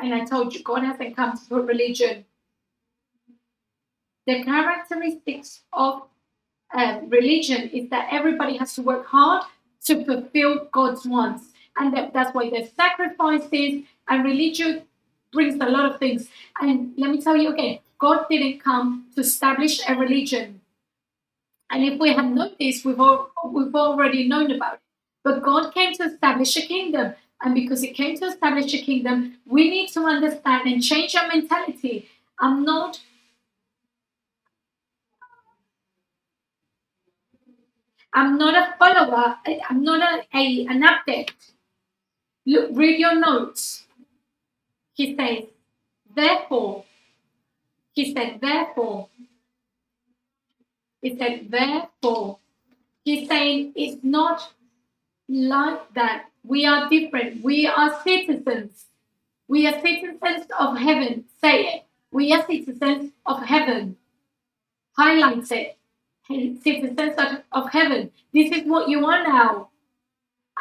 [0.01, 2.25] and I told you, God hasn't come to put religion.
[4.27, 6.03] The characteristics of
[6.75, 9.45] uh, religion is that everybody has to work hard
[9.85, 11.53] to fulfill God's wants.
[11.77, 14.83] And that, that's why there's sacrifices, and religion
[15.33, 16.29] brings a lot of things.
[16.61, 20.61] And let me tell you again God didn't come to establish a religion.
[21.71, 24.81] And if we have this, we've, all, we've already known about it.
[25.25, 27.15] But God came to establish a kingdom.
[27.43, 31.29] And because He came to establish a kingdom, we need to understand and change our
[31.29, 32.09] mentality.
[32.41, 33.01] I'm not.
[38.15, 39.37] I'm not a follower.
[39.69, 41.53] I'm not a, a an addict.
[42.47, 43.85] Look, read your notes.
[44.95, 45.45] He says,
[46.17, 46.85] therefore,
[47.99, 49.09] he said, therefore.
[51.03, 52.39] He said, therefore.
[53.03, 54.53] He's saying it's not
[55.29, 56.27] like that.
[56.45, 57.43] We are different.
[57.43, 58.85] We are citizens.
[59.49, 61.25] We are citizens of heaven.
[61.41, 61.87] Say it.
[62.13, 63.97] We are citizens of heaven.
[64.97, 65.77] Highlight it.
[66.29, 67.17] Citizens
[67.51, 68.13] of, heaven.
[68.33, 69.71] This is what you are now.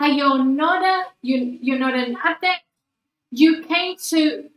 [0.01, 2.63] Are you not a you you're not an adept?
[3.29, 4.49] You came to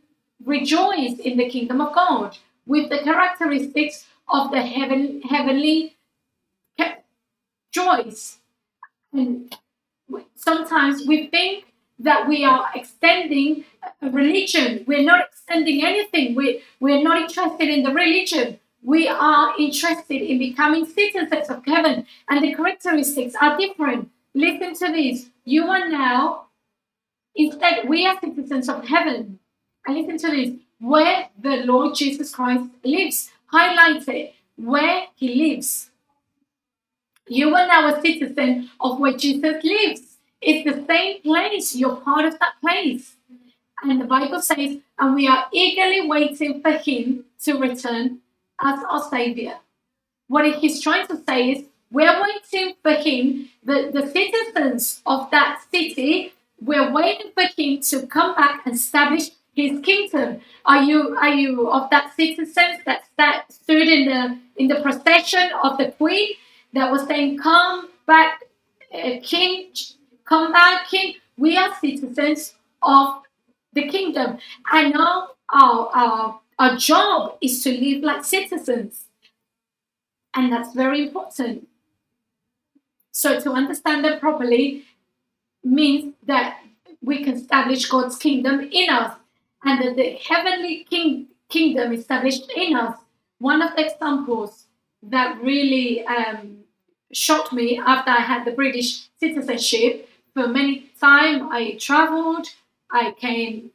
[0.43, 5.97] rejoice in the kingdom of God with the characteristics of the heaven, heavenly
[7.71, 8.37] joys.
[9.13, 9.55] And
[10.35, 11.65] sometimes we think
[11.99, 13.63] that we are extending
[14.01, 14.83] a religion.
[14.87, 16.35] We're not extending anything.
[16.35, 18.59] We, we're not interested in the religion.
[18.83, 24.09] We are interested in becoming citizens of heaven, and the characteristics are different.
[24.33, 25.27] Listen to this.
[25.45, 26.47] You are now,
[27.35, 29.39] instead, we are citizens of heaven.
[29.85, 33.29] And listen to this where the Lord Jesus Christ lives.
[33.45, 35.89] Highlight it where he lives.
[37.27, 40.17] You are now a citizen of where Jesus lives.
[40.41, 41.75] It's the same place.
[41.75, 43.15] You're part of that place.
[43.83, 48.19] And the Bible says, and we are eagerly waiting for him to return
[48.61, 49.55] as our Savior.
[50.27, 55.61] What he's trying to say is, we're waiting for him, the, the citizens of that
[55.71, 60.41] city, we're waiting for him to come back and establish his kingdom.
[60.65, 65.49] Are you are you of that citizens that, that stood in the in the procession
[65.63, 66.29] of the queen
[66.73, 68.43] that was saying, "Come back,
[68.93, 69.71] uh, King,
[70.25, 73.21] come back, King." We are citizens of
[73.73, 74.37] the kingdom,
[74.71, 79.05] and now our our our job is to live like citizens,
[80.33, 81.67] and that's very important.
[83.11, 84.85] So to understand that properly
[85.63, 86.59] means that
[87.01, 89.15] we can establish God's kingdom in us
[89.63, 92.97] and that the heavenly king, kingdom established in us.
[93.39, 94.65] One of the examples
[95.03, 96.57] that really um,
[97.11, 100.07] shocked me after I had the British citizenship.
[100.33, 102.47] For many time, I traveled,
[102.89, 103.71] I came,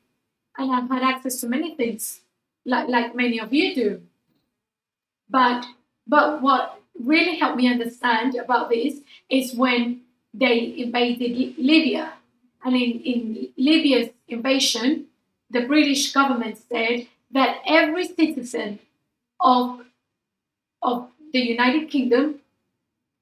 [0.57, 2.20] and I've had access to many things,
[2.64, 4.03] like like many of you do.
[5.28, 5.66] But
[6.07, 12.14] but what really helped me understand about this is when they invaded Libya,
[12.64, 15.07] and in, in Libya's invasion,
[15.51, 18.78] the British government said that every citizen
[19.40, 19.80] of,
[20.82, 22.40] of the United Kingdom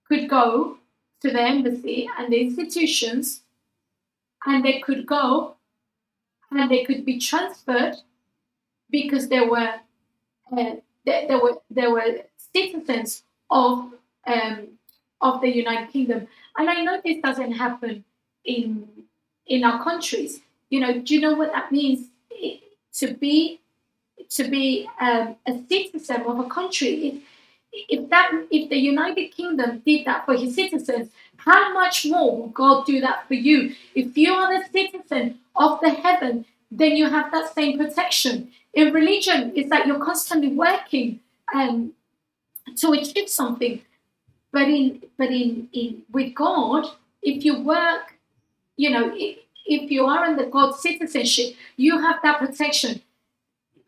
[0.08, 0.78] could go
[1.20, 3.40] to the embassy and the institutions,
[4.46, 5.54] and they could go
[6.50, 7.96] and they could be transferred
[8.90, 9.74] because they were
[10.52, 12.20] uh, they, they were they were
[12.54, 13.92] citizens of
[14.26, 14.68] um,
[15.20, 16.28] of the United Kingdom.
[16.56, 18.04] And I know this doesn't happen
[18.44, 18.88] in
[19.46, 20.40] in our countries.
[20.70, 22.08] You know, do you know what that means
[22.95, 23.61] to be
[24.30, 27.22] to be um, a citizen of a country?
[27.72, 32.49] If, that if the United Kingdom did that for his citizens, how much more will
[32.49, 33.74] God do that for you?
[33.97, 38.53] If you are the citizen of the heaven, then you have that same protection.
[38.72, 41.20] In religion, it's that you're constantly working
[41.53, 41.93] um,
[42.76, 43.80] to achieve something.
[44.53, 46.87] But in but in, in with God,
[47.22, 48.14] if you work,
[48.76, 49.12] you know,
[49.64, 53.02] if you are in the God citizenship, you have that protection.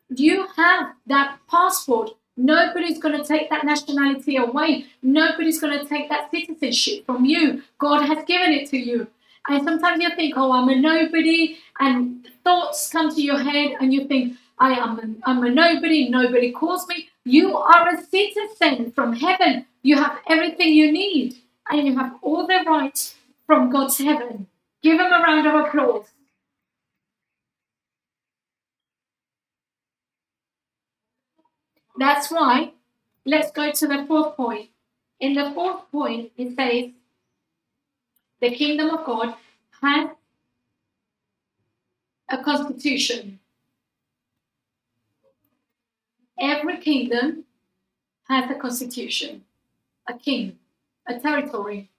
[0.09, 2.11] You have that passport.
[2.37, 4.85] Nobody's going to take that nationality away.
[5.01, 7.63] Nobody's going to take that citizenship from you.
[7.79, 9.07] God has given it to you.
[9.49, 13.93] And sometimes you think, oh, I'm a nobody, and thoughts come to your head, and
[13.93, 17.09] you think, I am a, I'm a nobody, nobody calls me.
[17.23, 19.65] You are a citizen from heaven.
[19.83, 21.37] You have everything you need,
[21.69, 23.15] and you have all the rights
[23.45, 24.47] from God's heaven.
[24.87, 26.05] Give him a round of applause.
[31.97, 32.71] That's why,
[33.25, 34.69] let's go to the fourth point.
[35.19, 36.91] In the fourth point, it says,
[38.39, 39.35] the kingdom of God
[39.81, 40.11] has
[42.29, 43.39] a constitution.
[46.39, 47.43] Every kingdom
[48.29, 49.43] has a constitution,
[50.07, 50.57] a king,
[51.05, 51.89] a territory,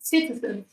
[0.00, 0.66] citizens,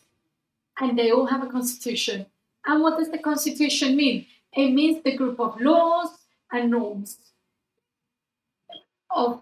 [0.80, 2.26] and they all have a constitution.
[2.66, 4.26] And what does the constitution mean?
[4.54, 6.10] It means the group of laws
[6.52, 7.18] and norms
[9.12, 9.42] of,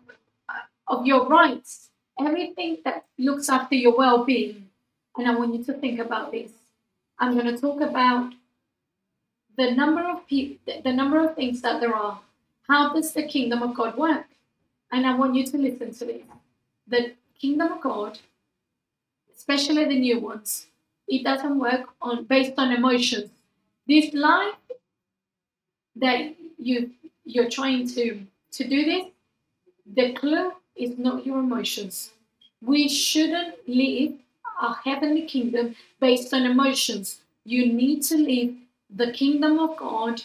[0.88, 4.70] of your rights, everything that looks after your well being.
[5.18, 6.52] And I want you to think about this.
[7.20, 8.34] I'm going to talk about
[9.58, 12.20] the number of people, the number of things that there are.
[12.68, 14.26] How does the kingdom of God work?
[14.92, 16.22] And I want you to listen to this.
[16.88, 18.20] The kingdom of God,
[19.36, 20.68] especially the new ones,
[21.08, 23.30] it doesn't work on based on emotions.
[23.88, 24.56] This life
[25.96, 26.92] that you
[27.26, 29.06] you're trying to to do this,
[29.96, 32.12] the clue is not your emotions.
[32.62, 34.14] We shouldn't live
[34.60, 37.20] our heavenly kingdom based on emotions.
[37.46, 38.56] You need to live
[38.90, 40.22] the kingdom of God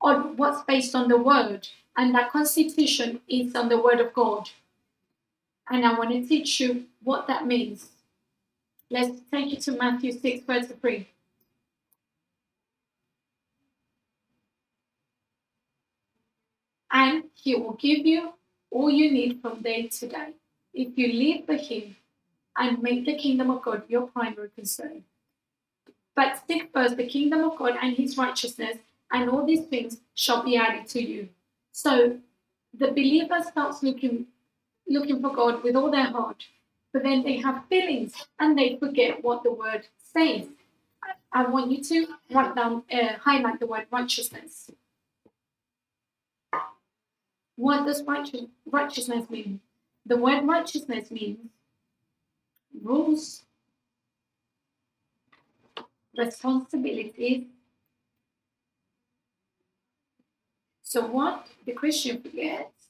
[0.00, 1.68] on what's based on the word.
[1.96, 4.48] And that constitution is on the word of God.
[5.68, 7.88] And I want to teach you what that means.
[8.90, 11.08] Let's take it to Matthew 6, verse 3.
[16.92, 18.32] And he will give you
[18.70, 20.34] all you need from day to day
[20.74, 21.96] if you live for him
[22.56, 25.04] and make the kingdom of God your primary concern.
[26.16, 28.76] But seek first the kingdom of God and his righteousness,
[29.12, 31.28] and all these things shall be added to you.
[31.72, 32.18] So
[32.76, 34.26] the believer starts looking
[34.88, 36.44] looking for God with all their heart,
[36.92, 40.46] but then they have feelings and they forget what the word says.
[41.32, 44.70] I want you to write down, uh, highlight the word righteousness.
[47.56, 49.60] What does righteous, righteousness mean?
[50.06, 51.38] The word righteousness means
[52.82, 53.42] rules,
[56.16, 57.44] responsibilities.
[60.82, 62.88] So, what the Christian forgets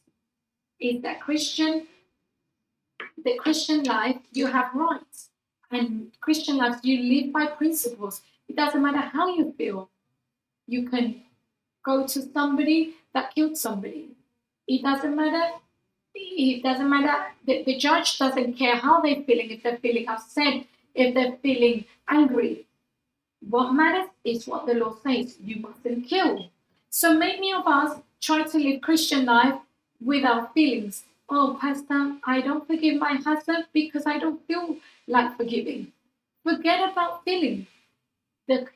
[0.80, 1.86] is that Christian
[3.24, 5.28] the Christian life, you have rights.
[5.70, 8.22] And Christian life, you live by principles.
[8.48, 9.88] It doesn't matter how you feel.
[10.66, 11.22] You can
[11.84, 14.08] go to somebody that killed somebody.
[14.66, 15.54] It doesn't matter.
[16.14, 17.26] It doesn't matter.
[17.46, 20.64] The, the judge doesn't care how they're feeling, if they're feeling upset,
[20.94, 22.66] if they're feeling angry.
[23.48, 25.36] What matters is what the law says.
[25.40, 26.50] You mustn't kill.
[26.90, 29.54] So many of us try to live Christian life
[30.04, 34.76] without feelings oh, Pastor, I don't forgive my husband because I don't feel
[35.06, 35.92] like forgiving.
[36.44, 37.66] Forget about feeling.
[38.48, 38.66] The,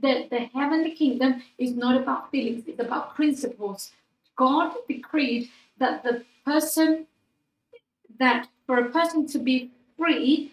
[0.00, 3.92] the, the heavenly kingdom is not about feelings, it's about principles.
[4.36, 7.06] God decreed that the person,
[8.18, 10.52] that for a person to be free,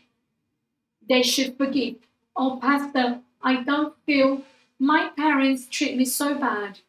[1.10, 1.96] they should forgive.
[2.36, 4.44] Oh, Pastor, I don't feel
[4.78, 6.80] my parents treat me so bad.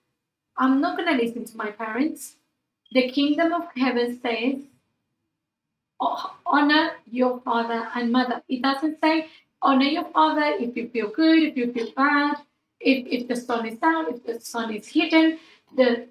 [0.59, 2.35] I'm not going to listen to my parents.
[2.93, 4.63] The kingdom of heaven says,
[6.47, 8.43] honor your father and mother.
[8.49, 9.29] It doesn't say
[9.61, 12.37] honor your father if you feel good, if you feel bad,
[12.81, 15.39] if, if the sun is out, if the sun is hidden.
[15.77, 16.07] The,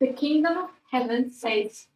[0.00, 1.86] the kingdom of heaven says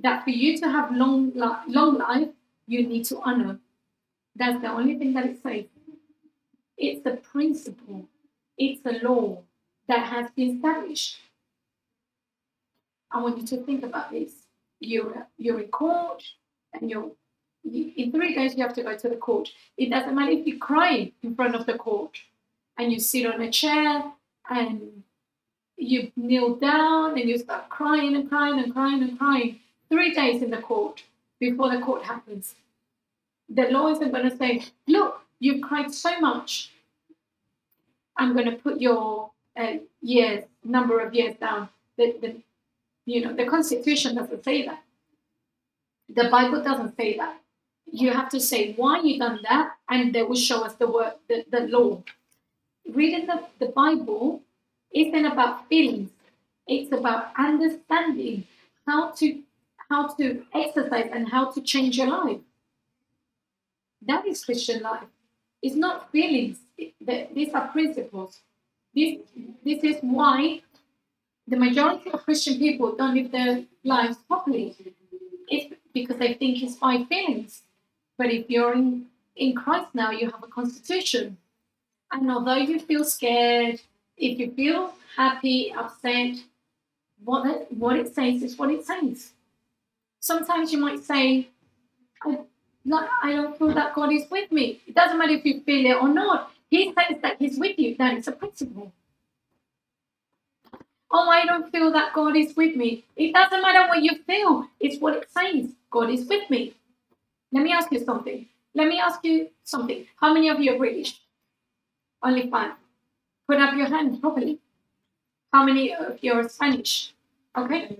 [0.00, 2.28] that for you to have long, long life,
[2.66, 3.58] you need to honor.
[4.34, 5.64] That's the only thing that it says.
[6.76, 8.06] It's the principle,
[8.58, 9.42] it's the law
[9.88, 11.16] that has been established.
[13.10, 14.32] I want you to think about this.
[14.80, 16.22] You're, you're in court
[16.74, 17.10] and you're
[17.64, 19.48] in three days you have to go to the court.
[19.76, 22.16] It doesn't matter if you cry in front of the court
[22.78, 24.04] and you sit on a chair
[24.48, 25.02] and
[25.76, 29.60] you kneel down and you start crying and crying and crying and crying.
[29.88, 31.02] Three days in the court
[31.38, 32.54] before the court happens.
[33.48, 36.70] The law isn't going to say, look, you've cried so much.
[38.16, 41.68] I'm going to put your uh, years, number of years down.
[41.96, 42.36] The, the,
[43.06, 44.82] you know, the Constitution doesn't say that.
[46.08, 47.40] The Bible doesn't say that.
[47.90, 51.12] You have to say why you done that, and they will show us the word,
[51.28, 52.02] the, the law.
[52.92, 54.42] Reading the, the Bible
[54.92, 56.10] isn't about feelings.
[56.66, 58.44] It's about understanding
[58.86, 59.40] how to
[59.88, 62.40] how to exercise and how to change your life.
[64.02, 65.04] That is Christian life.
[65.62, 66.58] It's not feelings.
[66.76, 68.40] These are principles.
[68.94, 69.18] This,
[69.64, 70.62] this is why
[71.48, 74.74] the majority of Christian people don't live their lives properly.
[75.48, 77.62] It's because they think it's by feelings.
[78.18, 81.36] But if you're in, in Christ now, you have a constitution.
[82.10, 83.80] And although you feel scared,
[84.16, 86.36] if you feel happy, upset,
[87.24, 89.32] what it, what it says is what it says.
[90.20, 91.48] Sometimes you might say,
[92.22, 92.38] I,
[92.84, 94.80] not, I don't feel that God is with me.
[94.86, 96.50] It doesn't matter if you feel it or not.
[96.70, 97.96] He says that He's with you.
[97.96, 98.92] That is a principle.
[101.10, 103.04] Oh, I don't feel that God is with me.
[103.16, 104.66] It doesn't matter what you feel.
[104.80, 105.70] It's what it says.
[105.90, 106.74] God is with me.
[107.52, 108.46] Let me ask you something.
[108.74, 110.06] Let me ask you something.
[110.16, 111.20] How many of you are British?
[112.22, 112.72] Only five.
[113.48, 114.58] Put up your hand properly.
[115.52, 117.12] How many of you are Spanish?
[117.56, 117.98] Okay.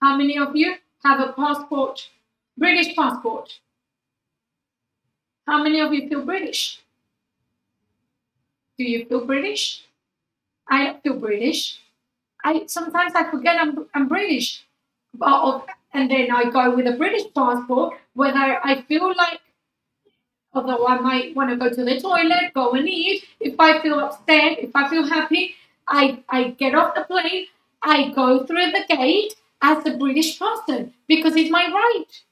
[0.00, 2.08] How many of you have a passport,
[2.56, 3.58] British passport?
[5.46, 6.80] How many of you feel British?
[8.78, 9.82] Do you feel British?
[10.68, 11.80] I feel British.
[12.44, 14.64] I sometimes I forget I'm, I'm British,
[15.14, 17.94] but oh, and then I go with a British passport.
[18.14, 19.40] Whether I feel like,
[20.52, 23.24] although I might want to go to the toilet, go and eat.
[23.40, 25.54] If I feel upset, if I feel happy,
[25.88, 27.46] I I get off the plane.
[27.82, 32.22] I go through the gate as a British person because it's my right.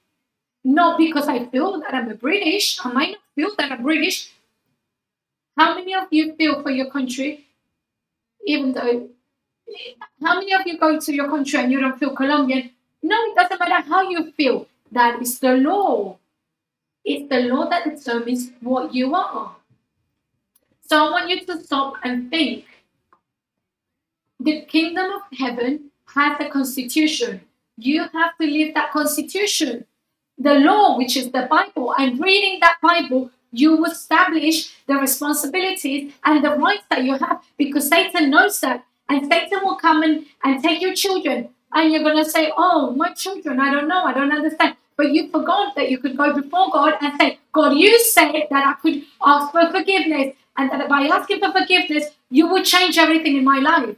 [0.63, 2.79] Not because I feel that I'm a British.
[2.85, 4.31] I might not feel that I'm British.
[5.57, 7.47] How many of you feel for your country,
[8.45, 9.09] even though
[10.21, 12.71] how many of you go to your country and you don't feel Colombian?
[13.03, 14.67] No, it doesn't matter how you feel.
[14.91, 16.17] That is the law.
[17.03, 19.55] It's the law that determines what you are.
[20.89, 22.65] So I want you to stop and think.
[24.39, 27.41] The kingdom of heaven has a constitution.
[27.77, 29.85] You have to live that constitution.
[30.37, 36.43] The law, which is the Bible, and reading that Bible, you establish the responsibilities and
[36.43, 40.61] the rights that you have because Satan knows that and Satan will come in and
[40.61, 41.49] take your children.
[41.73, 44.75] And you're going to say, Oh, my children, I don't know, I don't understand.
[44.95, 48.65] But you forgot that you could go before God and say, God, you said that
[48.65, 50.35] I could ask for forgiveness.
[50.57, 53.95] And that by asking for forgiveness, you would change everything in my life.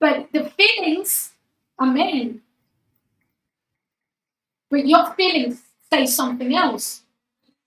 [0.00, 1.30] But the feelings,
[1.78, 2.40] are amen.
[4.68, 7.02] But your feelings say something else.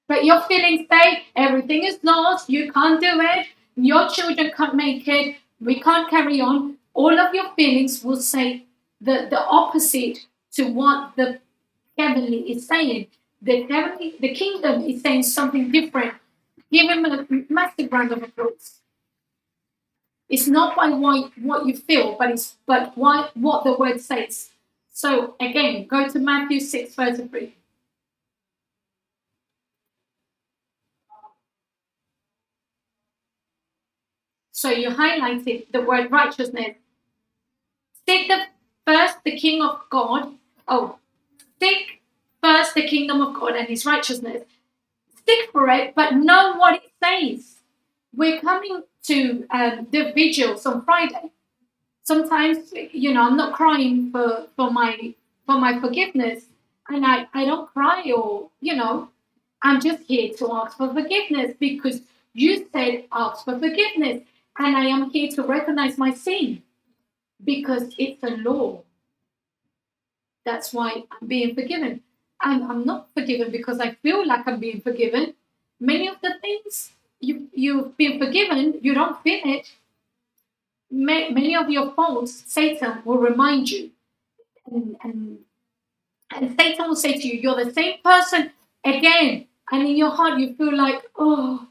[0.07, 5.07] But your feelings say everything is lost, you can't do it, your children can't make
[5.07, 8.65] it, we can't carry on, all of your feelings will say
[8.99, 11.39] the, the opposite to what the
[11.97, 13.07] heavenly is saying.
[13.41, 16.15] The heavenly, the kingdom is saying something different.
[16.71, 18.79] Give him a massive round of applause.
[20.29, 24.49] It's not by what, what you feel, but it's but why, what the word says.
[24.91, 27.53] So again, go to Matthew 6, verse 3.
[34.51, 36.77] So you highlighted the word righteousness.
[38.07, 38.45] Seek the
[38.85, 40.35] first the King of God.
[40.67, 40.97] Oh,
[41.59, 42.01] seek
[42.41, 44.43] first the kingdom of God and his righteousness.
[45.17, 47.55] Stick for it, but know what it says.
[48.15, 51.31] We're coming to um, the vigils on Friday.
[52.03, 55.15] Sometimes, you know, I'm not crying for, for my
[55.47, 56.45] for my forgiveness,
[56.89, 59.09] and I, I don't cry or you know,
[59.63, 62.01] I'm just here to ask for forgiveness because
[62.33, 64.23] you said ask for forgiveness.
[64.57, 66.61] And I am here to recognize my sin
[67.43, 68.81] because it's a law.
[70.45, 72.01] That's why I'm being forgiven.
[72.41, 75.33] And I'm not forgiven because I feel like I'm being forgiven.
[75.79, 79.71] Many of the things you, you've been forgiven, you don't feel it.
[80.91, 83.89] Many of your faults, Satan will remind you.
[84.71, 85.39] And, and,
[86.31, 88.51] and Satan will say to you, You're the same person
[88.83, 89.47] again.
[89.71, 91.67] And in your heart, you feel like, oh,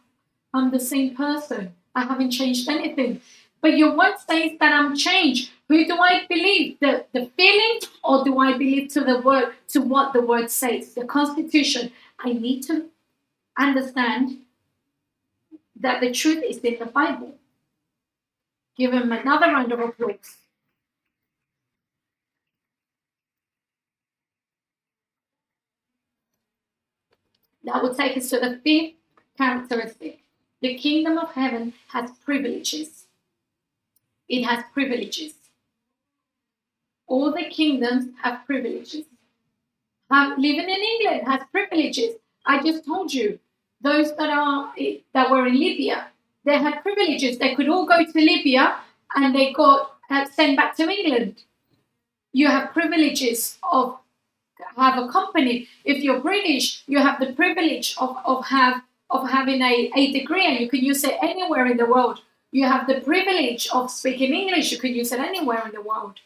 [0.53, 1.75] I'm the same person.
[1.95, 3.21] I haven't changed anything.
[3.65, 5.51] But your word says that I'm changed.
[5.69, 6.79] Who do I believe?
[6.81, 10.93] The, the feeling or do I believe to the word, to what the word says?
[10.93, 11.91] The constitution.
[12.19, 12.91] I need to
[13.59, 14.41] understand
[15.81, 17.37] that the truth is in the Bible.
[18.77, 20.37] Give him another round of applause.
[27.65, 28.97] That will take us to the fifth
[29.39, 30.21] characteristic.
[30.61, 33.04] The kingdom of heaven has privileges.
[34.29, 35.35] It has privileges.
[37.07, 39.05] All the kingdoms have privileges.
[40.11, 42.17] Living in England has privileges.
[42.47, 43.39] I just told you,
[43.81, 44.73] those that are
[45.13, 46.07] that were in Libya,
[46.45, 47.39] they had privileges.
[47.39, 48.77] They could all go to Libya
[49.15, 51.43] and they got uh, sent back to England.
[52.33, 53.99] You have privileges of
[54.77, 55.69] have a company.
[55.85, 60.47] If you're British, you have the privilege of, of have of having a, a degree
[60.47, 62.21] and you can use it anywhere in the world.
[62.55, 66.21] You have the privilege of speaking English, you can use it anywhere in the world.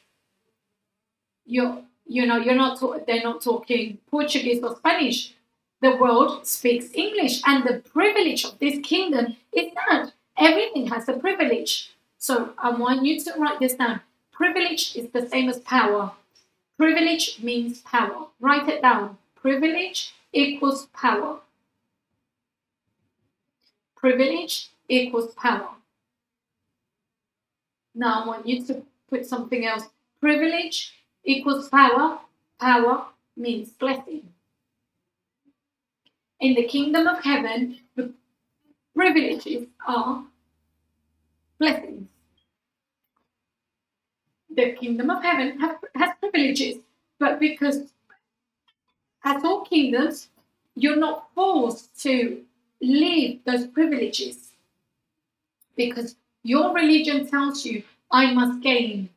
[1.46, 5.32] You you know, you're not they're not talking Portuguese or Spanish.
[5.80, 11.14] The world speaks English, and the privilege of this kingdom is that everything has a
[11.14, 11.92] privilege.
[12.18, 14.02] So I want you to write this down.
[14.30, 16.12] Privilege is the same as power.
[16.76, 18.26] Privilege means power.
[18.38, 19.16] Write it down.
[19.34, 21.38] Privilege equals power.
[23.96, 25.77] Privilege equals power.
[27.98, 29.84] Now I want you to put something else.
[30.20, 30.92] Privilege
[31.24, 32.18] equals power.
[32.58, 33.04] Power
[33.36, 34.22] means blessing.
[36.40, 38.14] In the kingdom of heaven, the
[38.94, 40.24] privileges are
[41.58, 42.08] blessings
[44.58, 46.78] the kingdom of heaven have, has privileges,
[47.18, 47.92] but because
[49.24, 50.28] as all kingdoms,
[50.74, 52.42] you're not forced to
[52.80, 54.52] leave those privileges
[55.76, 56.16] because
[56.48, 59.10] your religion tells you I must gain,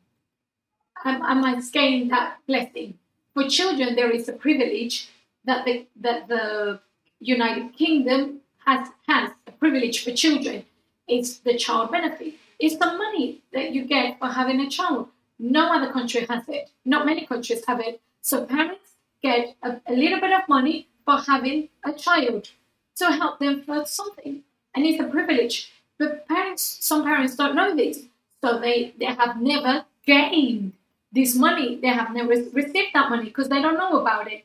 [1.02, 2.98] I, I must gain that blessing.
[3.32, 5.08] For children, there is a privilege
[5.44, 6.80] that the that the
[7.20, 10.64] United Kingdom has has a privilege for children.
[11.08, 12.34] It's the child benefit.
[12.58, 15.08] It's the money that you get for having a child.
[15.38, 16.70] No other country has it.
[16.84, 18.00] Not many countries have it.
[18.20, 18.90] So parents
[19.22, 22.50] get a, a little bit of money for having a child
[22.96, 24.42] to help them for something.
[24.74, 25.72] And it's a privilege.
[26.02, 28.00] But parents, some parents don't know this.
[28.40, 30.72] So they, they have never gained
[31.12, 31.76] this money.
[31.76, 34.44] They have never received that money because they don't know about it.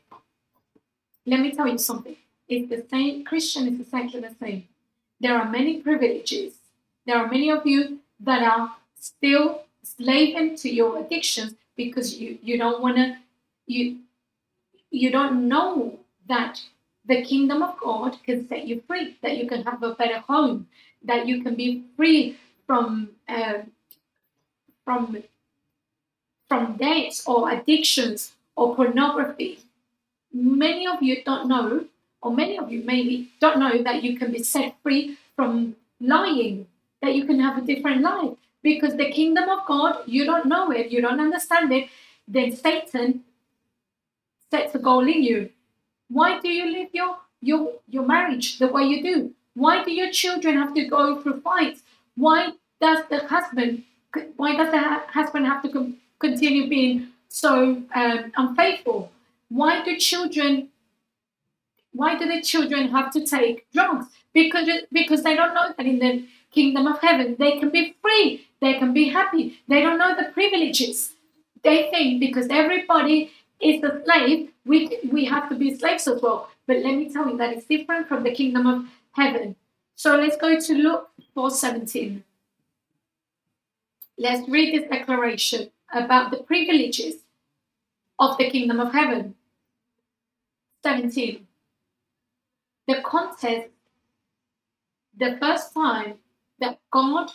[1.26, 2.14] Let me tell you something.
[2.48, 3.24] It's the same.
[3.24, 4.68] Christian is exactly the same.
[5.20, 6.54] There are many privileges.
[7.04, 12.56] There are many of you that are still slaving to your addictions because you, you
[12.56, 13.16] don't want to,
[13.66, 13.98] you,
[14.92, 15.98] you don't know
[16.28, 16.62] that
[17.04, 20.68] the kingdom of God can set you free, that you can have a better home,
[21.02, 22.36] that you can be free
[22.66, 23.58] from uh,
[24.84, 25.22] from
[26.48, 29.60] from debts or addictions or pornography.
[30.32, 31.86] Many of you don't know,
[32.22, 36.66] or many of you maybe don't know that you can be set free from lying,
[37.02, 40.70] that you can have a different life, because the kingdom of God, you don't know
[40.70, 41.88] it, you don't understand it,
[42.26, 43.24] then Satan
[44.50, 45.50] sets a goal in you.
[46.08, 49.34] Why do you live your your your marriage the way you do?
[49.58, 51.82] Why do your children have to go through fights?
[52.16, 53.84] Why does the husband
[54.36, 54.84] why does the
[55.18, 59.12] husband have to continue being so um, unfaithful?
[59.48, 60.68] Why do children
[61.92, 64.06] why do the children have to take drugs?
[64.32, 66.12] Because because they don't know that in the
[66.50, 69.60] kingdom of heaven they can be free they can be happy.
[69.68, 71.12] They don't know the privileges.
[71.62, 73.30] They think because everybody
[73.60, 76.50] is a slave, we, we have to be slaves as well.
[76.66, 79.56] But let me tell you that it's different from the kingdom of heaven.
[79.94, 82.22] So let's go to Luke 4:17.
[84.16, 87.16] Let's read this declaration about the privileges
[88.18, 89.34] of the kingdom of heaven.
[90.82, 91.46] 17.
[92.86, 93.70] The context,
[95.16, 96.14] the first time
[96.60, 97.30] that God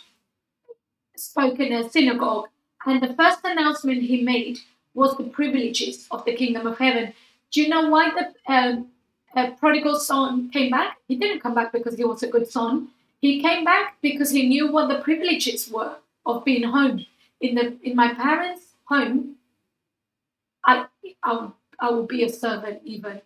[1.16, 2.48] spoke in a synagogue,
[2.86, 4.58] and the first announcement he made
[4.94, 7.12] was the privileges of the kingdom of heaven.
[7.50, 8.88] Do you know why the um,
[9.36, 10.98] uh, prodigal son came back?
[11.08, 12.88] He didn't come back because he was a good son.
[13.20, 17.06] He came back because he knew what the privileges were of being home.
[17.40, 19.36] In the in my parents' home,
[20.64, 20.86] I
[21.22, 21.48] I,
[21.80, 23.20] I will be a servant even.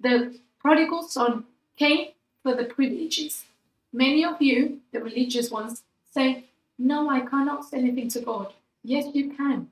[0.00, 1.44] The prodigal son
[1.76, 2.08] came
[2.42, 3.44] for the privileges.
[3.92, 6.46] Many of you, the religious ones, say,
[6.78, 8.52] no, I cannot say anything to God.
[8.82, 9.70] Yes, you can.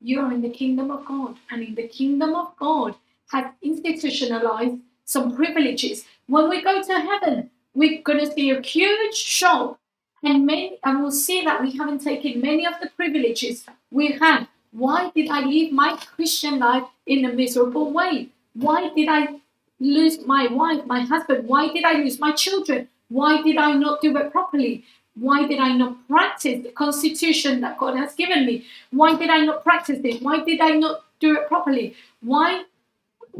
[0.00, 2.94] You are in the kingdom of God, and in the kingdom of God
[3.28, 6.04] has institutionalized some privileges.
[6.26, 9.78] When we go to heaven, we're going to see a huge shock,
[10.22, 14.48] and many, and we'll see that we haven't taken many of the privileges we had.
[14.72, 18.28] Why did I live my Christian life in a miserable way?
[18.54, 19.40] Why did I
[19.80, 21.46] lose my wife, my husband?
[21.46, 22.88] Why did I lose my children?
[23.08, 24.84] Why did I not do it properly?
[25.14, 28.66] Why did I not practice the constitution that God has given me?
[28.90, 30.22] Why did I not practice it?
[30.22, 31.94] Why did I not do it properly?
[32.20, 32.64] Why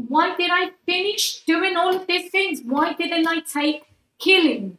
[0.07, 2.61] why did I finish doing all of these things?
[2.63, 3.83] Why didn't I take
[4.17, 4.77] healing?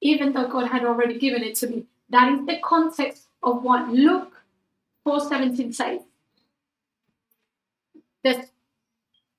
[0.00, 1.86] Even though God had already given it to me.
[2.10, 4.32] That is the context of what Luke
[5.06, 6.00] 4:17 says.
[8.24, 8.46] The,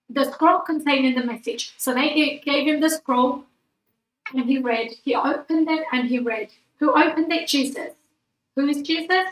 [0.09, 1.73] the scroll containing the message.
[1.77, 3.43] So they gave him the scroll
[4.33, 4.91] and he read.
[5.03, 6.49] He opened it and he read.
[6.79, 7.47] Who opened it?
[7.47, 7.93] Jesus.
[8.55, 9.25] Who is Jesus?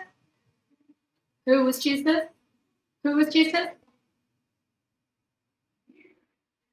[1.45, 2.23] Who was Jesus?
[3.03, 3.67] Who was Jesus?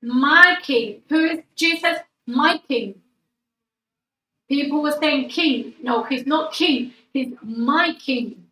[0.05, 1.01] My king.
[1.09, 1.99] Who is Jesus?
[2.27, 3.01] My king.
[4.49, 5.75] People were saying king.
[5.83, 6.93] No, he's not king.
[7.15, 8.45] He's my king.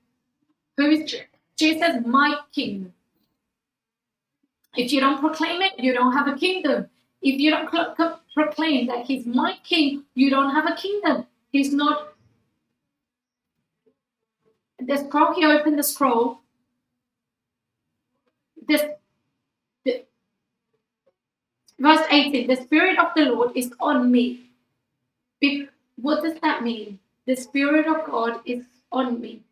[0.79, 1.15] Who is
[1.57, 1.97] Jesus?
[2.07, 2.95] My king.
[4.75, 6.89] If you don't proclaim it, you don't have a kingdom.
[7.21, 7.69] If you don't
[8.35, 11.27] proclaim that he's my king, you don't have a kingdom.
[11.51, 12.15] He's not.
[14.81, 16.41] The scroll, he opened the scroll.
[18.67, 18.97] The,
[21.83, 24.47] verse 18 The Spirit of the Lord is on me.
[25.97, 26.99] What does that mean?
[27.27, 29.43] The Spirit of God is on me.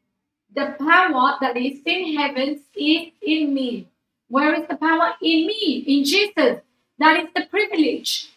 [0.55, 3.89] The power that is in heavens is in me.
[4.29, 5.15] Where is the power?
[5.21, 6.61] In me, in Jesus.
[6.99, 8.31] That is the privilege.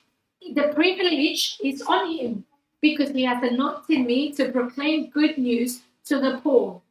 [0.53, 2.45] The privilege is on him
[2.81, 6.81] because he has anointed me to proclaim good news to the poor.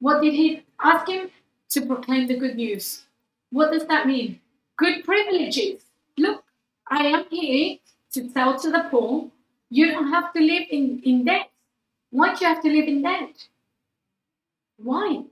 [0.00, 1.30] What did he ask him?
[1.70, 3.04] To proclaim the good news.
[3.50, 4.40] What does that mean?
[4.76, 5.82] Good privileges.
[6.90, 7.78] I am here
[8.12, 9.30] to tell to the poor,
[9.70, 11.50] you don't have to live in, in debt.
[12.10, 13.48] Why do you have to live in debt?
[14.78, 15.24] Why?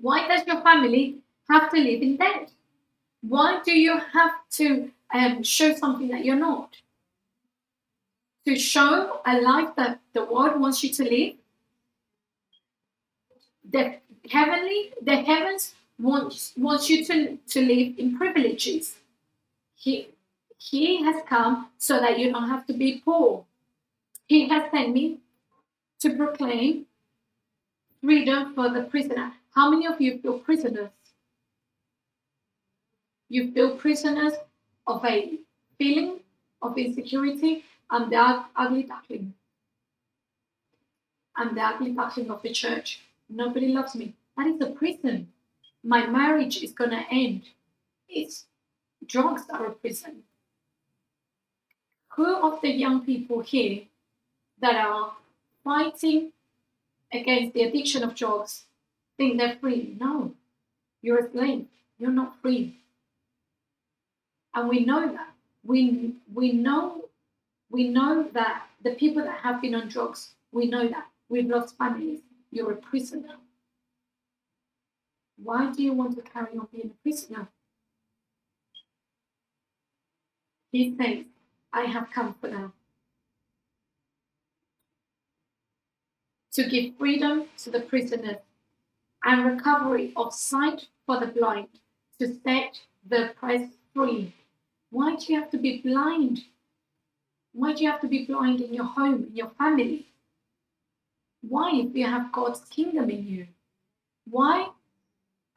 [0.00, 1.16] Why does your family
[1.48, 2.50] have to live in debt?
[3.22, 6.76] Why do you have to um, show something that you're not?
[8.46, 11.34] To show a life that the world wants you to live?
[13.70, 13.96] The
[14.30, 18.96] heavenly, the heavens wants wants you to, to live in privileges.
[19.76, 20.08] He
[20.58, 23.44] he has come so that you don't have to be poor.
[24.26, 25.18] He has sent me
[26.00, 26.86] to proclaim
[28.00, 29.32] freedom for the prisoner.
[29.54, 30.90] How many of you feel prisoners
[33.28, 34.34] you feel prisoners
[34.86, 35.38] of a
[35.78, 36.20] feeling
[36.62, 39.34] of insecurity and the ugly duckling.
[41.36, 43.00] I'm the ugly duckling of the church.
[43.28, 44.14] Nobody loves me.
[44.36, 45.32] That is a prison.
[45.82, 47.42] My marriage is going to end.
[48.08, 48.44] It's
[49.06, 50.22] drugs are a prison.
[52.16, 53.82] Who of the young people here
[54.60, 55.12] that are
[55.64, 56.32] fighting
[57.12, 58.64] against the addiction of drugs
[59.16, 59.96] think they're free?
[60.00, 60.32] No.
[61.02, 61.66] You're a slave.
[61.98, 62.78] You're not free
[64.54, 65.28] and we know that
[65.64, 67.08] we we know
[67.70, 71.76] we know that the people that have been on drugs we know that we've lost
[71.76, 73.36] families you're a prisoner
[75.42, 77.48] why do you want to carry on being a prisoner
[80.70, 81.24] he says
[81.74, 82.72] i have come for now
[86.52, 88.42] to give freedom to the prisoners
[89.24, 91.68] and recovery of sight for the blind
[92.18, 94.32] to set the oppressed free
[94.94, 96.44] why do you have to be blind?
[97.52, 100.06] Why do you have to be blind in your home, in your family?
[101.42, 103.48] Why, if you have God's kingdom in you?
[104.30, 104.68] Why?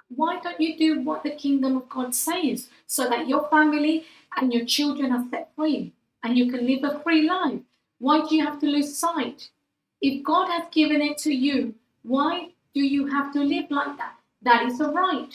[0.10, 4.06] Why don't you do what the kingdom of God says so that your family
[4.36, 5.94] and your children are set free
[6.24, 7.60] and you can live a free life?
[8.00, 9.50] Why do you have to lose sight?
[10.02, 14.14] If God has given it to you, why do you have to live like that?
[14.44, 15.34] That is a right.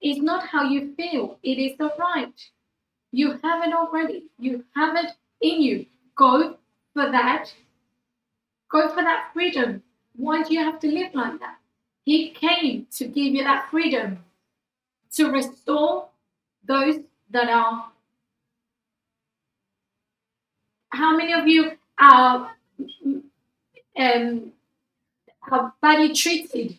[0.00, 2.34] It's not how you feel, it is a right.
[3.12, 4.24] You have it already.
[4.38, 5.86] You have it in you.
[6.16, 6.58] Go
[6.92, 7.52] for that.
[8.70, 9.82] Go for that freedom.
[10.16, 11.56] Why do you have to live like that?
[12.04, 14.18] He came to give you that freedom,
[15.12, 16.08] to restore
[16.66, 16.96] those
[17.30, 17.86] that are.
[20.96, 22.52] How many of you are
[23.98, 24.52] um,
[25.52, 26.78] are badly treated?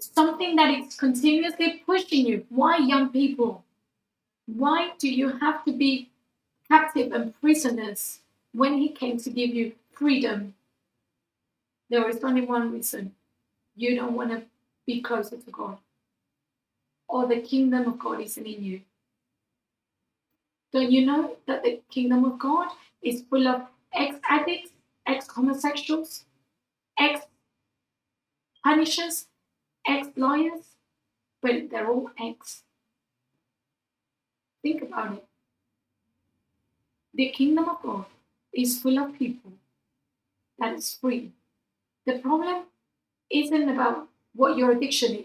[0.00, 2.46] Something that is continuously pushing you.
[2.48, 3.62] Why young people?
[4.46, 6.08] Why do you have to be
[6.70, 8.20] captive and prisoners
[8.54, 10.54] when He came to give you freedom?
[11.90, 13.12] There is only one reason
[13.76, 14.42] you don't want to
[14.86, 15.76] be closer to God,
[17.06, 18.80] or the kingdom of God isn't in you.
[20.72, 22.68] Don't you know that the kingdom of God
[23.02, 23.62] is full of
[23.94, 24.70] ex addicts,
[25.06, 26.24] ex homosexuals,
[26.98, 27.26] ex
[28.64, 29.26] punishers,
[29.86, 30.76] ex lawyers?
[31.40, 32.62] But they're all ex.
[34.62, 35.24] Think about it.
[37.14, 38.04] The kingdom of God
[38.52, 39.52] is full of people
[40.58, 41.32] that is free.
[42.06, 42.64] The problem
[43.30, 45.24] isn't about what your addiction is.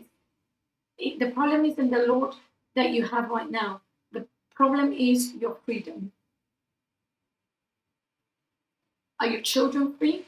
[0.97, 2.33] It, the problem isn't the Lord
[2.75, 3.81] that you have right now.
[4.11, 4.25] The
[4.55, 6.11] problem is your freedom.
[9.19, 10.25] Are your children free?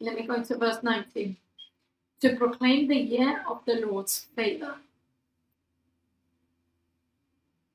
[0.00, 1.36] Let me go to verse 19.
[2.22, 4.76] To proclaim the year of the Lord's favor.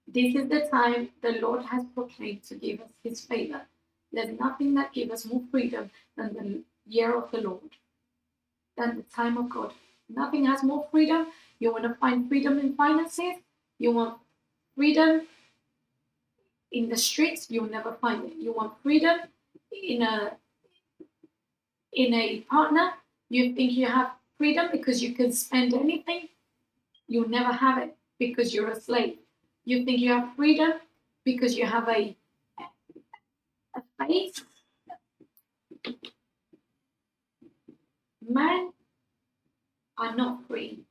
[0.08, 3.62] This is the time the Lord has proclaimed to give us his favor.
[4.12, 7.78] There's nothing that gives us more freedom than the year of the Lord,
[8.76, 9.72] than the time of God.
[10.10, 11.28] Nothing has more freedom.
[11.60, 13.36] You want to find freedom in finances,
[13.78, 14.18] you want
[14.76, 15.28] freedom
[16.72, 18.34] in the streets, you'll never find it.
[18.38, 19.18] You want freedom
[19.72, 20.32] in a
[21.94, 22.92] in a partner,
[23.30, 26.30] you think you have freedom because you can spend anything,
[27.08, 29.18] you'll never have it because you're a slave.
[29.66, 30.74] You think you have freedom
[31.26, 32.16] because you have a,
[33.76, 34.44] a face
[38.30, 38.72] Men
[39.98, 40.82] are not free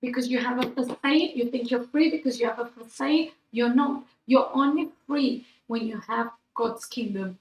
[0.00, 1.30] because you have a facade.
[1.34, 3.32] You think you're free because you have a facade.
[3.52, 4.04] You're not.
[4.26, 7.38] You're only free when you have God's kingdom.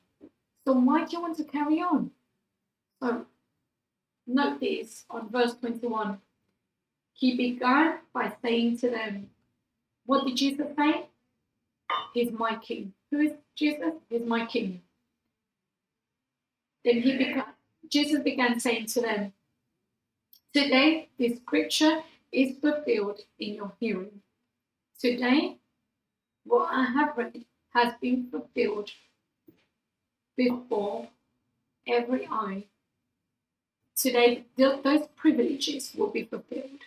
[0.65, 2.11] So why do you want to carry on?
[3.01, 3.25] So
[4.27, 6.19] note this on verse 21.
[7.13, 9.29] He began by saying to them,
[10.05, 11.07] What did Jesus say?
[12.13, 12.93] He's my king.
[13.09, 13.93] Who is Jesus?
[14.09, 14.81] He's my king.
[16.83, 17.45] Then he began
[17.89, 19.33] Jesus began saying to them,
[20.53, 22.01] Today this scripture
[22.31, 24.21] is fulfilled in your hearing.
[24.99, 25.57] Today,
[26.45, 28.91] what I have read has been fulfilled
[30.35, 31.07] before
[31.87, 32.65] every eye.
[33.95, 36.81] Today, th- those privileges will be fulfilled.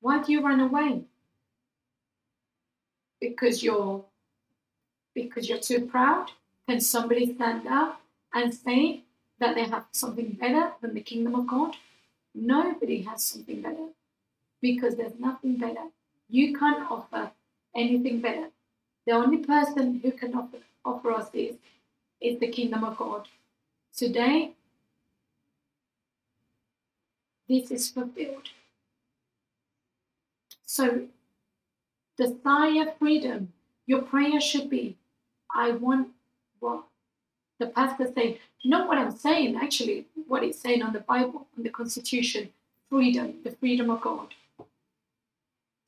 [0.00, 1.02] Why do you run away?
[3.20, 4.04] Because you're
[5.14, 6.30] because you're too proud?
[6.68, 8.00] Can somebody stand up
[8.32, 9.02] and say
[9.38, 11.74] that they have something better than the kingdom of God?
[12.34, 13.88] Nobody has something better
[14.62, 15.88] because there's nothing better.
[16.28, 17.32] You can't offer
[17.76, 18.48] anything better.
[19.06, 21.56] The only person who can offer, offer us this
[22.20, 23.28] is the kingdom of God.
[23.96, 24.52] Today,
[27.48, 28.48] this is fulfilled.
[30.64, 31.08] So,
[32.16, 33.52] desire freedom.
[33.86, 34.96] Your prayer should be,
[35.54, 36.08] I want
[36.60, 36.84] what
[37.58, 41.64] the pastor saying, not what I'm saying, actually, what it's saying on the Bible, on
[41.64, 42.50] the Constitution,
[42.88, 44.28] freedom, the freedom of God.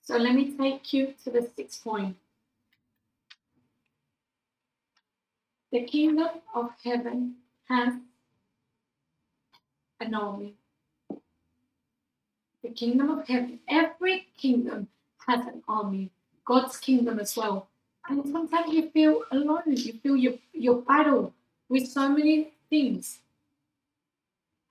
[0.03, 2.17] So let me take you to the sixth point.
[5.75, 7.35] The kingdom of heaven
[7.69, 7.95] has
[9.99, 10.55] an army.
[12.63, 14.87] The kingdom of heaven, every kingdom
[15.27, 16.13] has an army,
[16.45, 17.67] God's kingdom as well.
[18.09, 21.35] And sometimes you feel alone, you feel your, your battle
[21.69, 23.19] with so many things.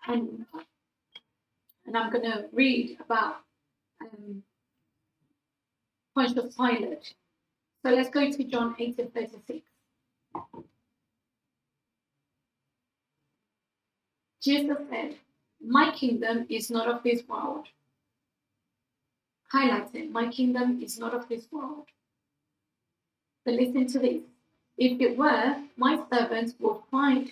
[0.07, 0.45] And,
[1.85, 3.41] and I'm going to read about
[3.99, 4.41] um,
[6.15, 7.13] Pontius Pilate.
[7.85, 9.67] So let's go to John 8 and 36.
[14.43, 15.15] Jesus said,
[15.65, 17.67] My kingdom is not of this world.
[19.49, 21.85] Highlights it, my kingdom is not of this world.
[23.45, 24.21] But listen to this.
[24.77, 27.31] If it were, my servants will fight.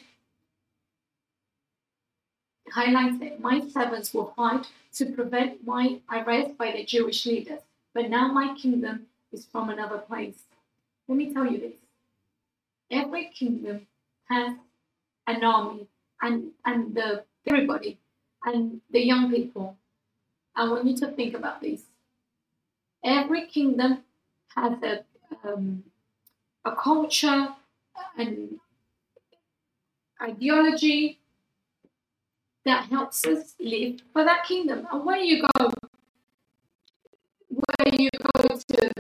[2.72, 7.60] Highlights it, my servants will fight to prevent my arrest by the Jewish leaders.
[7.94, 10.44] But now my kingdom is from another place.
[11.10, 11.74] Let me tell you this.
[12.90, 13.88] Every kingdom
[14.30, 14.56] has
[15.28, 15.88] an army
[16.22, 18.00] and, and the everybody
[18.46, 19.78] and the young people.
[20.56, 21.84] I want you to think about this.
[23.04, 24.04] Every kingdom
[24.56, 25.04] has a
[25.44, 25.84] um,
[26.66, 27.50] a culture,
[28.18, 28.60] and
[30.22, 31.20] ideology
[32.66, 34.88] that helps us live for that kingdom.
[34.92, 35.72] And where you go,
[37.50, 38.92] where you go to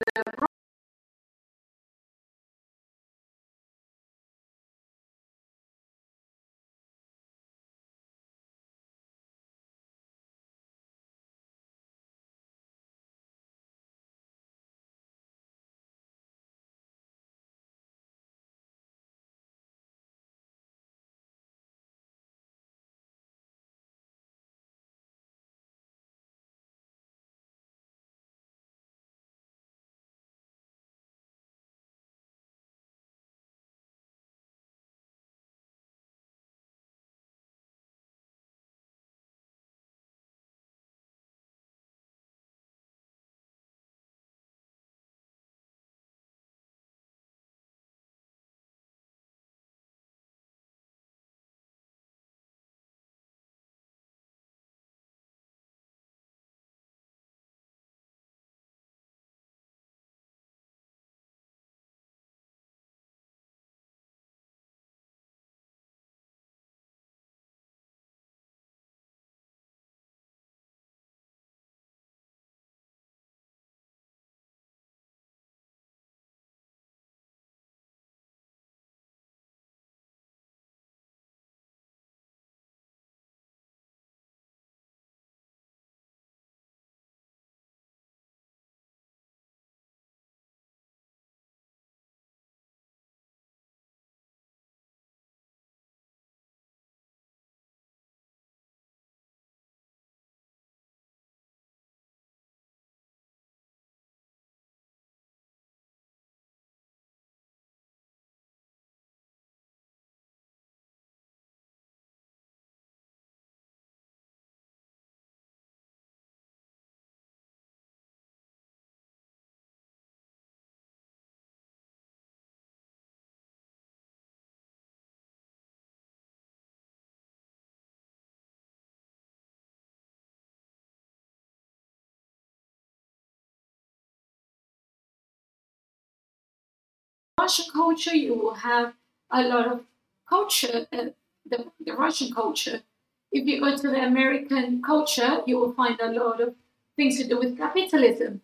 [137.52, 138.94] Russian culture, you will have
[139.30, 139.82] a lot of
[140.30, 141.08] culture, uh,
[141.46, 142.82] the, the Russian culture.
[143.30, 146.56] If you go to the American culture, you will find a lot of
[146.96, 148.40] things to do with capitalism.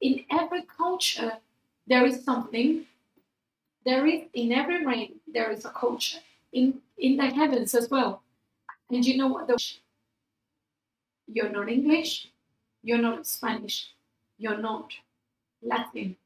[0.00, 1.38] In every culture,
[1.88, 2.86] there is something.
[3.84, 6.20] There is in every reign there is a culture
[6.52, 8.22] in in the heavens as well.
[8.90, 9.48] And you know what?
[9.48, 9.58] The,
[11.26, 12.28] you're not English.
[12.82, 13.92] You're not Spanish.
[14.38, 14.92] You're not
[15.62, 16.16] Latin.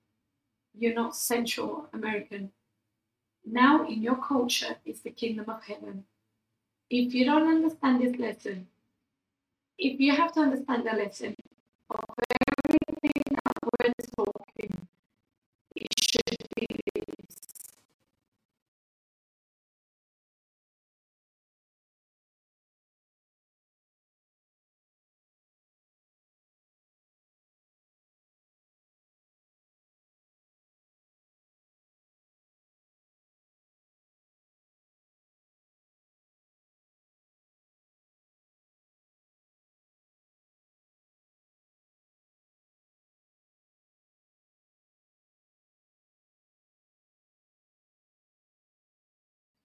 [0.79, 2.51] You're not Central American.
[3.45, 6.05] Now, in your culture, is the kingdom of heaven.
[6.91, 8.69] If you don't understand this lesson,
[9.79, 11.35] if you have to understand the lesson
[11.91, 12.05] of
[12.69, 13.39] everything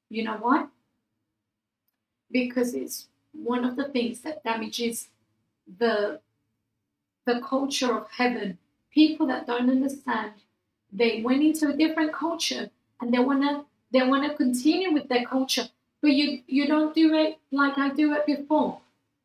[0.10, 0.68] You know why?
[2.32, 5.10] Because it's one of the things that damages
[5.80, 6.22] the
[7.26, 8.58] the culture of heaven.
[8.92, 10.32] People that don't understand,
[10.92, 12.70] they went into a different culture
[13.02, 15.70] and they wanna they wanna continue with their culture,
[16.02, 18.80] but you you don't do it like I do it before.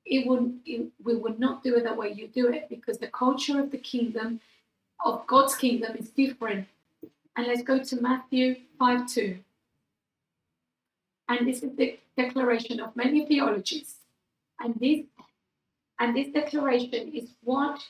[0.05, 3.07] It would it, we would not do it the way you do it because the
[3.07, 4.41] culture of the kingdom
[5.05, 6.69] of God's kingdom is different.
[7.37, 9.39] And let's go to Matthew 5 2.
[11.33, 13.95] And this is the declaration of many theologies.
[14.61, 15.07] And this
[15.99, 17.81] and this declaration is what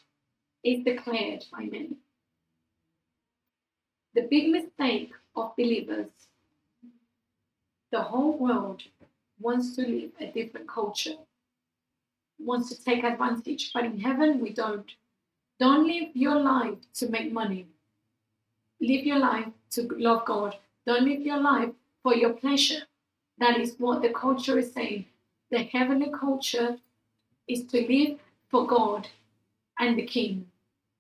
[0.63, 1.97] is declared by many.
[4.15, 6.11] The big mistake of believers,
[7.91, 8.83] the whole world
[9.41, 11.17] wants to live a different culture,
[12.39, 14.89] wants to take advantage, but in heaven we don't.
[15.59, 17.67] Don't live your life to make money.
[18.81, 20.57] Live your life to love God.
[20.87, 21.71] Don't live your life
[22.05, 22.83] for your pleasure.
[23.39, 25.07] That is what the culture is saying.
[25.51, 26.77] The heavenly culture
[27.49, 28.19] is to live
[28.51, 29.09] for God
[29.79, 30.47] and the King.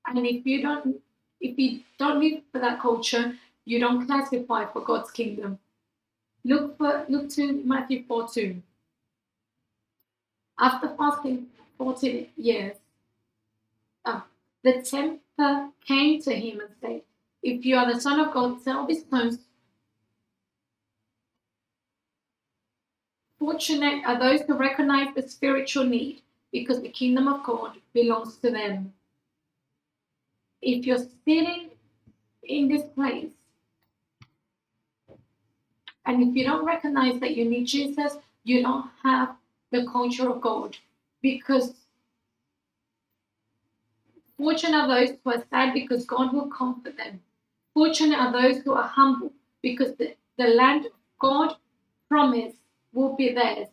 [0.06, 1.00] And if you don't
[1.40, 5.58] if you don't live for that culture, you don't classify for God's kingdom.
[6.44, 8.62] Look for look to Matthew 4 2.
[10.58, 11.46] After fasting
[11.78, 12.76] 14 years,
[14.04, 14.24] oh,
[14.62, 17.02] the tempter came to him and said,
[17.42, 19.38] If you are the Son of God, tell these stones
[23.42, 26.22] Fortunate are those who recognize the spiritual need
[26.52, 28.92] because the kingdom of God belongs to them.
[30.62, 31.70] If you're sitting
[32.44, 33.32] in this place
[36.06, 39.34] and if you don't recognize that you need Jesus, you don't have
[39.72, 40.76] the culture of God
[41.20, 41.74] because
[44.36, 47.20] fortunate are those who are sad because God will comfort them.
[47.74, 49.32] Fortunate are those who are humble
[49.62, 50.86] because the, the land
[51.18, 51.56] God
[52.08, 52.61] promised
[52.92, 53.68] will be theirs.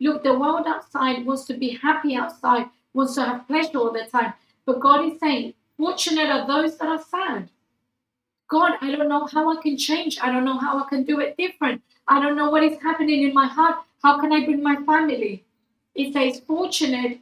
[0.00, 4.04] Look, the world outside wants to be happy outside, wants to have pleasure all the
[4.04, 4.34] time.
[4.64, 7.50] But God is saying, fortunate are those that are sad.
[8.48, 10.18] God, I don't know how I can change.
[10.20, 11.82] I don't know how I can do it different.
[12.06, 13.76] I don't know what is happening in my heart.
[14.02, 15.44] How can I bring my family?
[15.94, 17.18] It says, fortunate,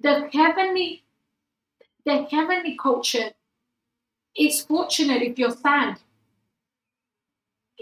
[0.00, 1.02] the heavenly,
[2.06, 3.30] the heavenly culture
[4.36, 5.98] is fortunate if you're sad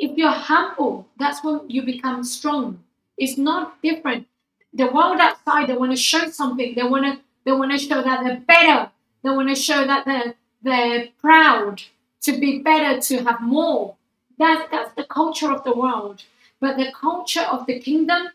[0.01, 2.83] if you're humble, that's when you become strong.
[3.19, 4.27] It's not different.
[4.73, 6.75] The world outside, they want to show something.
[6.75, 8.91] They want to they want to show that they're better.
[9.23, 11.83] They want to show that they're they're proud
[12.23, 13.97] to be better, to have more.
[14.39, 16.25] That that's the culture of the world.
[16.61, 18.29] But the culture of the kingdom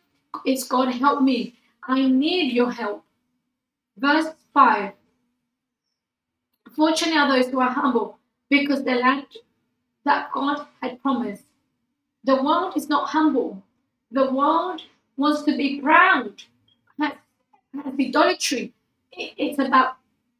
[0.45, 1.55] is God help me.
[1.87, 3.03] I need your help.
[3.97, 4.91] Verse 5.
[6.75, 9.27] Fortunate are those who are humble, because the land
[10.03, 11.44] that God had promised.
[12.25, 13.61] The world is not humble.
[14.11, 14.81] The world
[15.15, 16.33] wants to be proud,
[16.99, 17.13] has,
[17.99, 18.73] idolatry.
[19.11, 19.97] It, it's about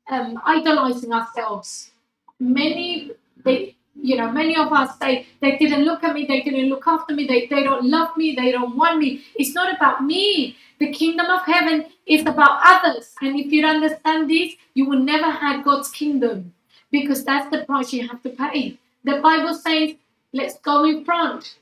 [0.10, 1.92] um, idolizing ourselves.
[2.40, 3.12] Many,
[3.44, 6.88] they, you know, many of us say they didn't look at me, they didn't look
[6.88, 9.24] after me, they, they don't love me, they don't want me.
[9.36, 10.58] It's not about me.
[10.80, 13.14] The kingdom of heaven is about others.
[13.22, 16.54] And if you understand this, you will never have God's kingdom
[16.92, 18.80] because that's the price you have to pay.
[19.04, 19.94] The Bible says,
[20.34, 21.60] let's go in front.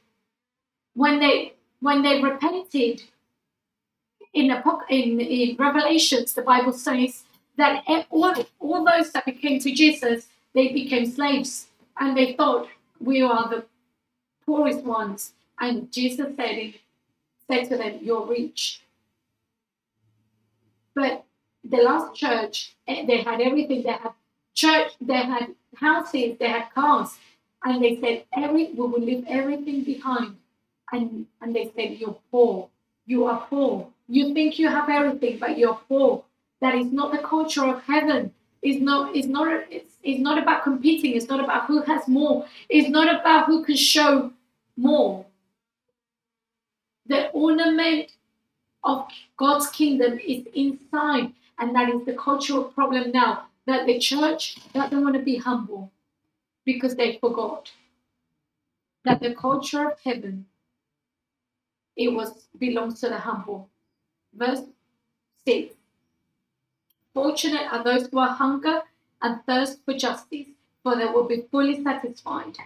[0.96, 3.04] When they when they repented
[4.34, 4.52] in,
[4.90, 7.24] in, in Revelations, the Bible says
[7.58, 11.68] that all, all those that became to Jesus, they became slaves.
[12.00, 12.68] And they thought,
[13.00, 13.66] we are the
[14.46, 15.34] poorest ones.
[15.60, 16.74] And Jesus said,
[17.48, 18.82] said to them, You're rich.
[20.96, 21.26] But
[21.64, 23.84] the last church, eh, they had everything.
[23.84, 24.12] They had
[24.54, 27.18] church, they had houses, they had cars.
[27.64, 30.36] And they said, every we will leave everything behind.
[30.92, 32.70] And and they said, You're poor.
[33.06, 33.88] You are poor.
[34.08, 36.24] You think you have everything, but you're poor.
[36.62, 38.34] That is not the culture of heaven.
[38.62, 41.16] It's not, it's not, it's, it's not about competing.
[41.16, 42.46] It's not about who has more.
[42.70, 44.32] It's not about who can show
[44.78, 45.26] more.
[47.08, 48.12] The ornament
[48.84, 53.48] of God's kingdom is inside, and that is the cultural problem now.
[53.66, 55.92] That the church doesn't want to be humble
[56.66, 57.72] because they forgot
[59.06, 60.46] that the culture of heaven
[61.96, 63.70] it was belongs to the humble.
[64.34, 64.62] Verse
[65.46, 65.74] 6
[67.14, 68.82] Fortunate are those who are hunger
[69.22, 70.48] and thirst for justice,
[70.82, 72.58] for they will be fully satisfied.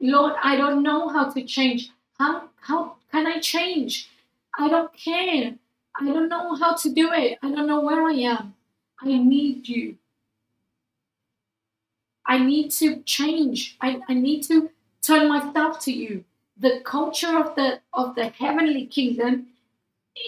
[0.00, 1.90] Lord, I don't know how to change.
[2.18, 4.10] How how can I change?
[4.58, 5.54] I don't care.
[6.00, 7.38] I don't know how to do it.
[7.42, 8.54] I don't know where I am.
[9.00, 9.96] I need you.
[12.26, 13.76] I need to change.
[13.80, 14.70] I, I need to
[15.02, 16.24] turn myself to you.
[16.60, 19.48] The culture of the of the heavenly kingdom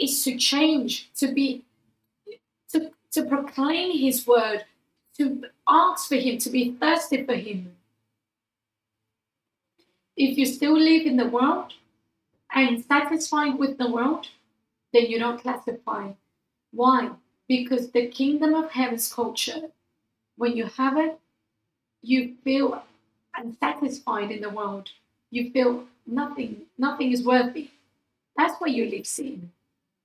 [0.01, 1.65] is to change, to be
[2.71, 4.65] to, to proclaim his word,
[5.17, 7.75] to ask for him, to be thirsty for him.
[10.17, 11.73] If you still live in the world
[12.55, 14.29] and satisfied with the world,
[14.93, 16.13] then you don't classify.
[16.73, 17.11] Why?
[17.49, 19.63] Because the kingdom of heaven's culture,
[20.37, 21.19] when you have it,
[22.03, 22.83] you feel
[23.37, 24.91] unsatisfied in the world.
[25.31, 27.71] You feel nothing, nothing is worthy.
[28.37, 29.51] That's why you live sin.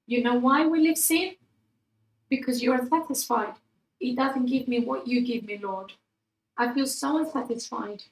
[0.08, 1.36] You know why we live sin?
[2.30, 3.56] Because you're unsatisfied.
[4.00, 5.94] It doesn't give me what you give me, Lord.
[6.58, 8.04] I feel so unsatisfied.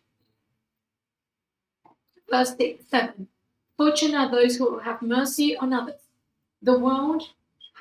[2.29, 2.55] Verse
[2.89, 3.27] 7
[3.77, 6.01] Fortunate are those who have mercy on others.
[6.61, 7.23] The world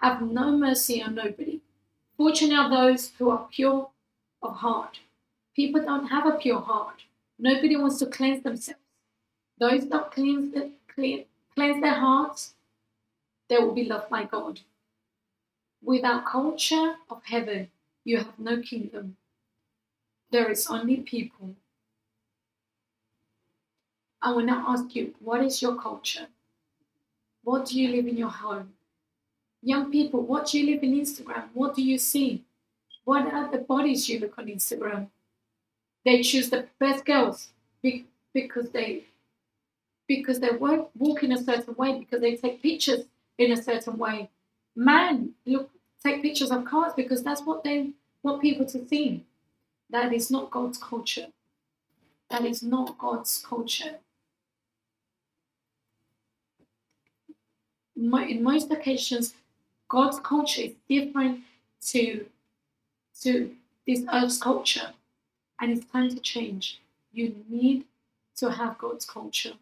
[0.01, 1.61] have no mercy on nobody.
[2.17, 3.89] Fortunate are those who are pure
[4.43, 4.99] of heart.
[5.55, 7.03] People don't have a pure heart.
[7.39, 8.82] Nobody wants to cleanse themselves.
[9.63, 11.25] Those that cleanse, the, clean,
[11.55, 12.55] cleanse their hearts,
[13.49, 14.59] they will be loved by God.
[15.81, 17.71] Without culture of heaven,
[18.03, 19.17] you have no kingdom.
[20.33, 21.55] There is only people.
[24.21, 26.27] I will now ask you, what is your culture?
[27.45, 28.73] What do you live in your home?
[29.63, 31.45] Young people, what do you live in Instagram?
[31.55, 32.43] What do you see?
[33.05, 35.07] What are the bodies you look on Instagram?
[36.05, 37.51] They choose the best girls
[38.35, 39.05] because they
[40.17, 43.05] because they walk, walk in a certain way because they take pictures
[43.39, 44.29] in a certain way.
[44.75, 45.71] Man, look,
[46.03, 47.91] take pictures of cars because that's what they
[48.23, 49.25] want people to see.
[49.91, 51.27] That is not God's culture.
[52.31, 53.97] That is not God's culture.
[57.97, 59.35] In most occasions,
[59.89, 61.41] God's culture is different
[61.89, 62.27] to,
[63.21, 63.55] to
[63.87, 64.93] this earth's culture.
[65.61, 66.81] And it's time to change.
[67.13, 67.85] You need
[68.37, 69.53] to have God's culture.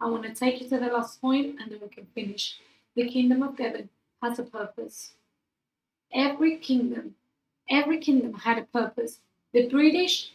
[0.00, 2.58] I want to take you to the last point and then we can finish.
[2.94, 3.88] The kingdom of heaven
[4.22, 5.12] has a purpose.
[6.12, 7.14] Every kingdom,
[7.68, 9.18] every kingdom had a purpose.
[9.52, 10.32] The British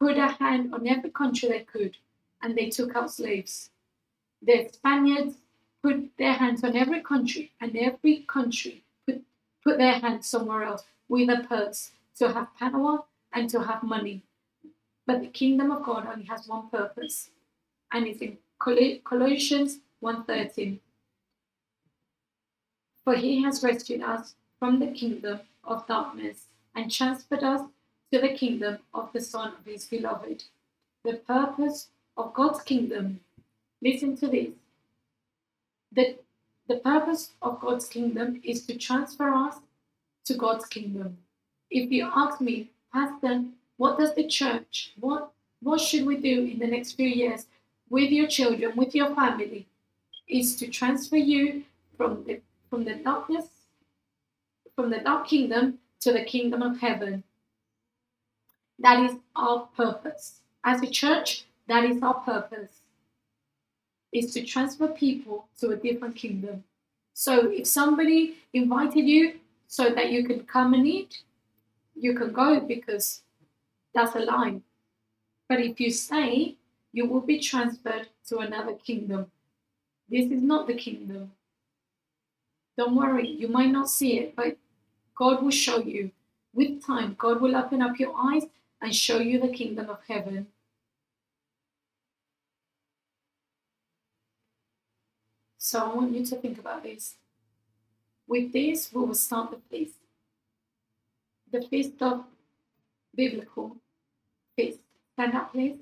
[0.00, 1.96] put a hand on every country they could
[2.40, 3.70] and they took out slaves.
[4.40, 5.36] The Spaniards
[5.82, 9.22] put their hands on every country and every country put,
[9.64, 13.00] put their hands somewhere else with a purse to have power
[13.32, 14.22] and to have money.
[15.06, 17.30] But the kingdom of God only has one purpose,
[17.92, 20.78] and it's in Colossians 1.13
[23.02, 27.62] For he has rescued us from the kingdom of darkness and transferred us
[28.12, 30.44] to the kingdom of the Son of his beloved.
[31.02, 33.18] The purpose of God's kingdom,
[33.82, 34.50] listen to this,
[35.90, 36.18] the,
[36.68, 39.56] the purpose of God's kingdom is to transfer us
[40.26, 41.18] to God's kingdom.
[41.68, 43.42] If you ask me, Pastor,
[43.76, 47.46] what does the church, what, what should we do in the next few years
[47.92, 49.66] with your children, with your family,
[50.26, 51.62] is to transfer you
[51.98, 52.40] from the
[52.70, 53.48] from the darkness,
[54.74, 57.22] from the dark kingdom to the kingdom of heaven.
[58.78, 60.40] That is our purpose.
[60.64, 62.80] As a church, that is our purpose.
[64.10, 66.64] Is to transfer people to a different kingdom.
[67.12, 69.34] So if somebody invited you
[69.68, 71.18] so that you can come and eat,
[71.94, 73.20] you can go because
[73.94, 74.62] that's a line.
[75.48, 76.56] But if you stay,
[76.92, 79.30] you will be transferred to another kingdom.
[80.08, 81.32] This is not the kingdom.
[82.76, 84.56] Don't worry, you might not see it, but
[85.14, 86.10] God will show you.
[86.54, 88.44] With time, God will open up your eyes
[88.80, 90.48] and show you the kingdom of heaven.
[95.58, 97.14] So I want you to think about this.
[98.26, 99.94] With this, we will start the feast.
[101.50, 102.24] The feast of
[103.14, 103.76] biblical
[104.56, 104.80] feast.
[105.14, 105.76] Stand up, please.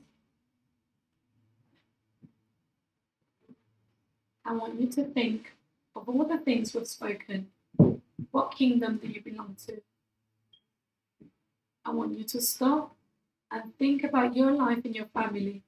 [4.44, 5.52] I want you to think
[5.94, 7.48] of all the things we've spoken.
[8.30, 9.80] What kingdom do you belong to?
[11.84, 12.94] I want you to stop
[13.50, 15.62] and think about your life and your family.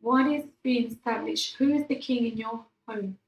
[0.00, 1.56] What is being established?
[1.58, 3.18] Who is the king in your home?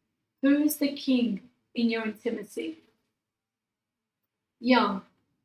[0.43, 1.43] Who is the king
[1.75, 2.79] in your intimacy?
[4.61, 5.03] Young,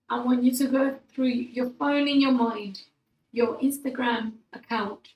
[0.10, 2.82] I want you to go through your phone in your mind,
[3.32, 5.10] your Instagram account,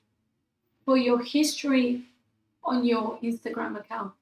[0.84, 2.04] for your history
[2.68, 4.12] on your Instagram account,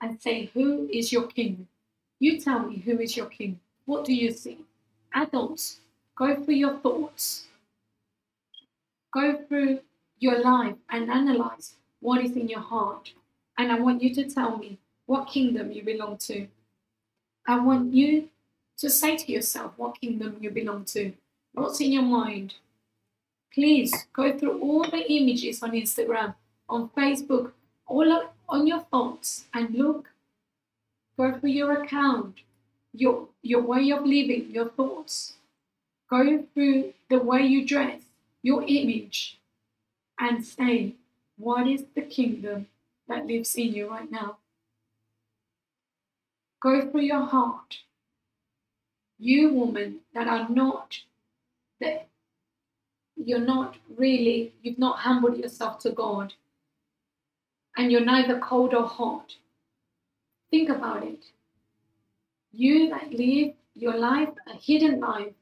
[0.00, 1.68] and say, Who is your king?
[2.18, 3.60] You tell me who is your king.
[3.86, 4.58] What do you see?
[5.14, 5.80] Adults,
[6.16, 7.46] go through your thoughts.
[9.12, 9.80] Go through
[10.18, 13.12] your life and analyze what is in your heart.
[13.58, 16.46] And I want you to tell me what kingdom you belong to.
[17.48, 18.28] I want you
[18.78, 21.12] to say to yourself what kingdom you belong to,
[21.52, 22.54] what's in your mind.
[23.52, 26.34] Please go through all the images on Instagram,
[26.68, 27.52] on Facebook,
[27.90, 30.10] all up on your thoughts and look.
[31.16, 32.36] Go through your account,
[32.94, 35.34] your your way of living, your thoughts.
[36.08, 38.02] Go through the way you dress,
[38.42, 39.38] your image,
[40.18, 40.94] and say,
[41.36, 42.66] what is the kingdom
[43.08, 44.38] that lives in you right now?
[46.60, 47.78] Go through your heart.
[49.18, 51.00] You women that are not
[51.80, 52.06] that
[53.16, 56.34] you're not really you've not humbled yourself to God
[57.80, 59.36] and you're neither cold or hot.
[60.50, 61.24] Think about it.
[62.52, 65.32] You that live your life, a hidden life,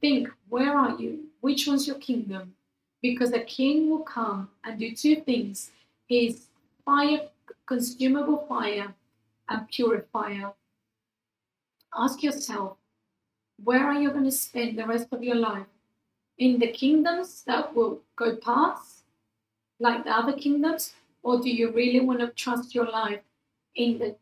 [0.00, 1.26] think where are you?
[1.42, 2.54] Which one's your kingdom?
[3.02, 5.70] Because a king will come and do two things.
[6.06, 6.46] He's
[6.86, 7.28] fire,
[7.66, 8.94] consumable fire,
[9.50, 10.54] and purifier.
[11.94, 12.78] Ask yourself,
[13.62, 15.66] where are you going to spend the rest of your life?
[16.38, 19.02] In the kingdoms that will go past,
[19.78, 20.94] like the other kingdoms,
[21.28, 23.20] or do you really want to trust your life
[23.74, 24.16] in the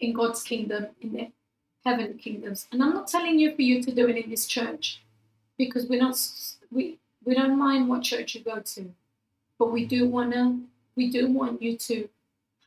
[0.00, 1.28] in God's kingdom, in the
[1.84, 2.66] heaven kingdoms?
[2.72, 5.00] And I'm not telling you for you to do it in this church,
[5.56, 6.18] because we're not
[6.72, 8.92] we we don't mind what church you go to,
[9.60, 10.58] but we do wanna
[10.96, 12.08] we do want you to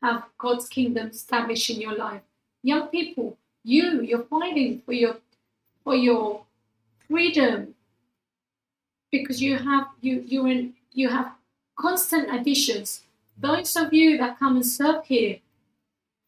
[0.02, 2.22] have God's kingdom established in your life.
[2.64, 5.18] Young people, you, you're fighting for your
[5.84, 6.44] for your
[7.10, 7.76] freedom
[9.12, 11.34] because you have you you in you have
[11.78, 13.02] constant additions.
[13.38, 15.40] Those of you that come and serve here,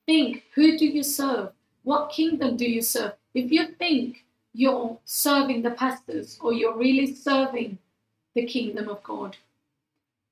[0.06, 1.52] think who do you serve?
[1.84, 3.14] What kingdom do you serve?
[3.34, 7.78] If you think you're serving the pastors or you're really serving
[8.36, 9.38] the kingdom of God,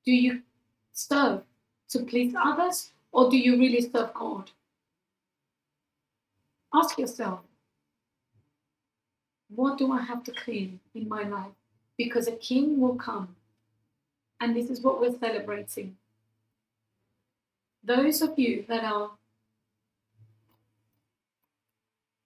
[0.04, 0.42] do you
[0.92, 1.42] serve
[1.88, 4.50] to please others or do you really serve God?
[6.74, 7.40] Ask yourself,
[9.48, 11.52] what do I have to clean in my life?
[11.96, 13.36] Because a king will come.
[14.40, 15.96] And this is what we're celebrating.
[17.86, 19.10] Those of you that are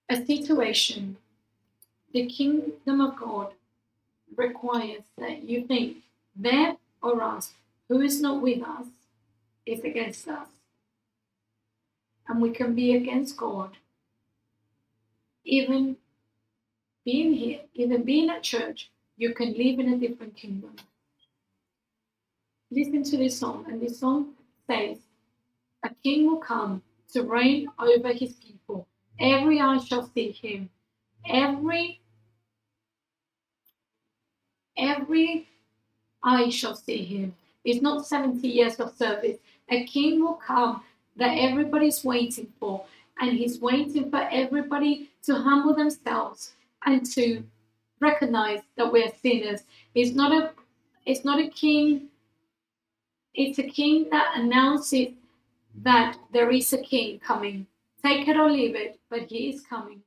[0.09, 1.17] a situation,
[2.13, 3.53] the kingdom of God
[4.35, 5.97] requires that you think,
[6.35, 7.53] there or us,
[7.87, 8.87] who is not with us,
[9.65, 10.47] is against us
[12.31, 13.71] and we can be against God.
[15.43, 15.97] Even
[17.03, 20.75] being here, even being at church, you can live in a different kingdom.
[22.71, 24.33] Listen to this song, and this song
[24.65, 24.97] says,
[25.83, 26.81] A king will come
[27.13, 28.87] to reign over his people.
[29.19, 30.69] Every eye shall see him.
[31.27, 32.01] Every
[34.77, 35.47] every
[36.23, 37.35] eye shall see him.
[37.63, 39.37] It's not 70 years of service.
[39.69, 40.83] A king will come
[41.17, 42.83] that everybody's waiting for.
[43.19, 46.53] And He's waiting for everybody to humble themselves
[46.85, 47.43] and to
[47.99, 49.61] recognize that we're sinners.
[49.93, 50.51] It's not a
[51.05, 52.09] it's not a king,
[53.33, 55.09] it's a king that announces
[55.75, 57.67] that there is a king coming.
[58.03, 60.01] Take it or leave it, but he is coming.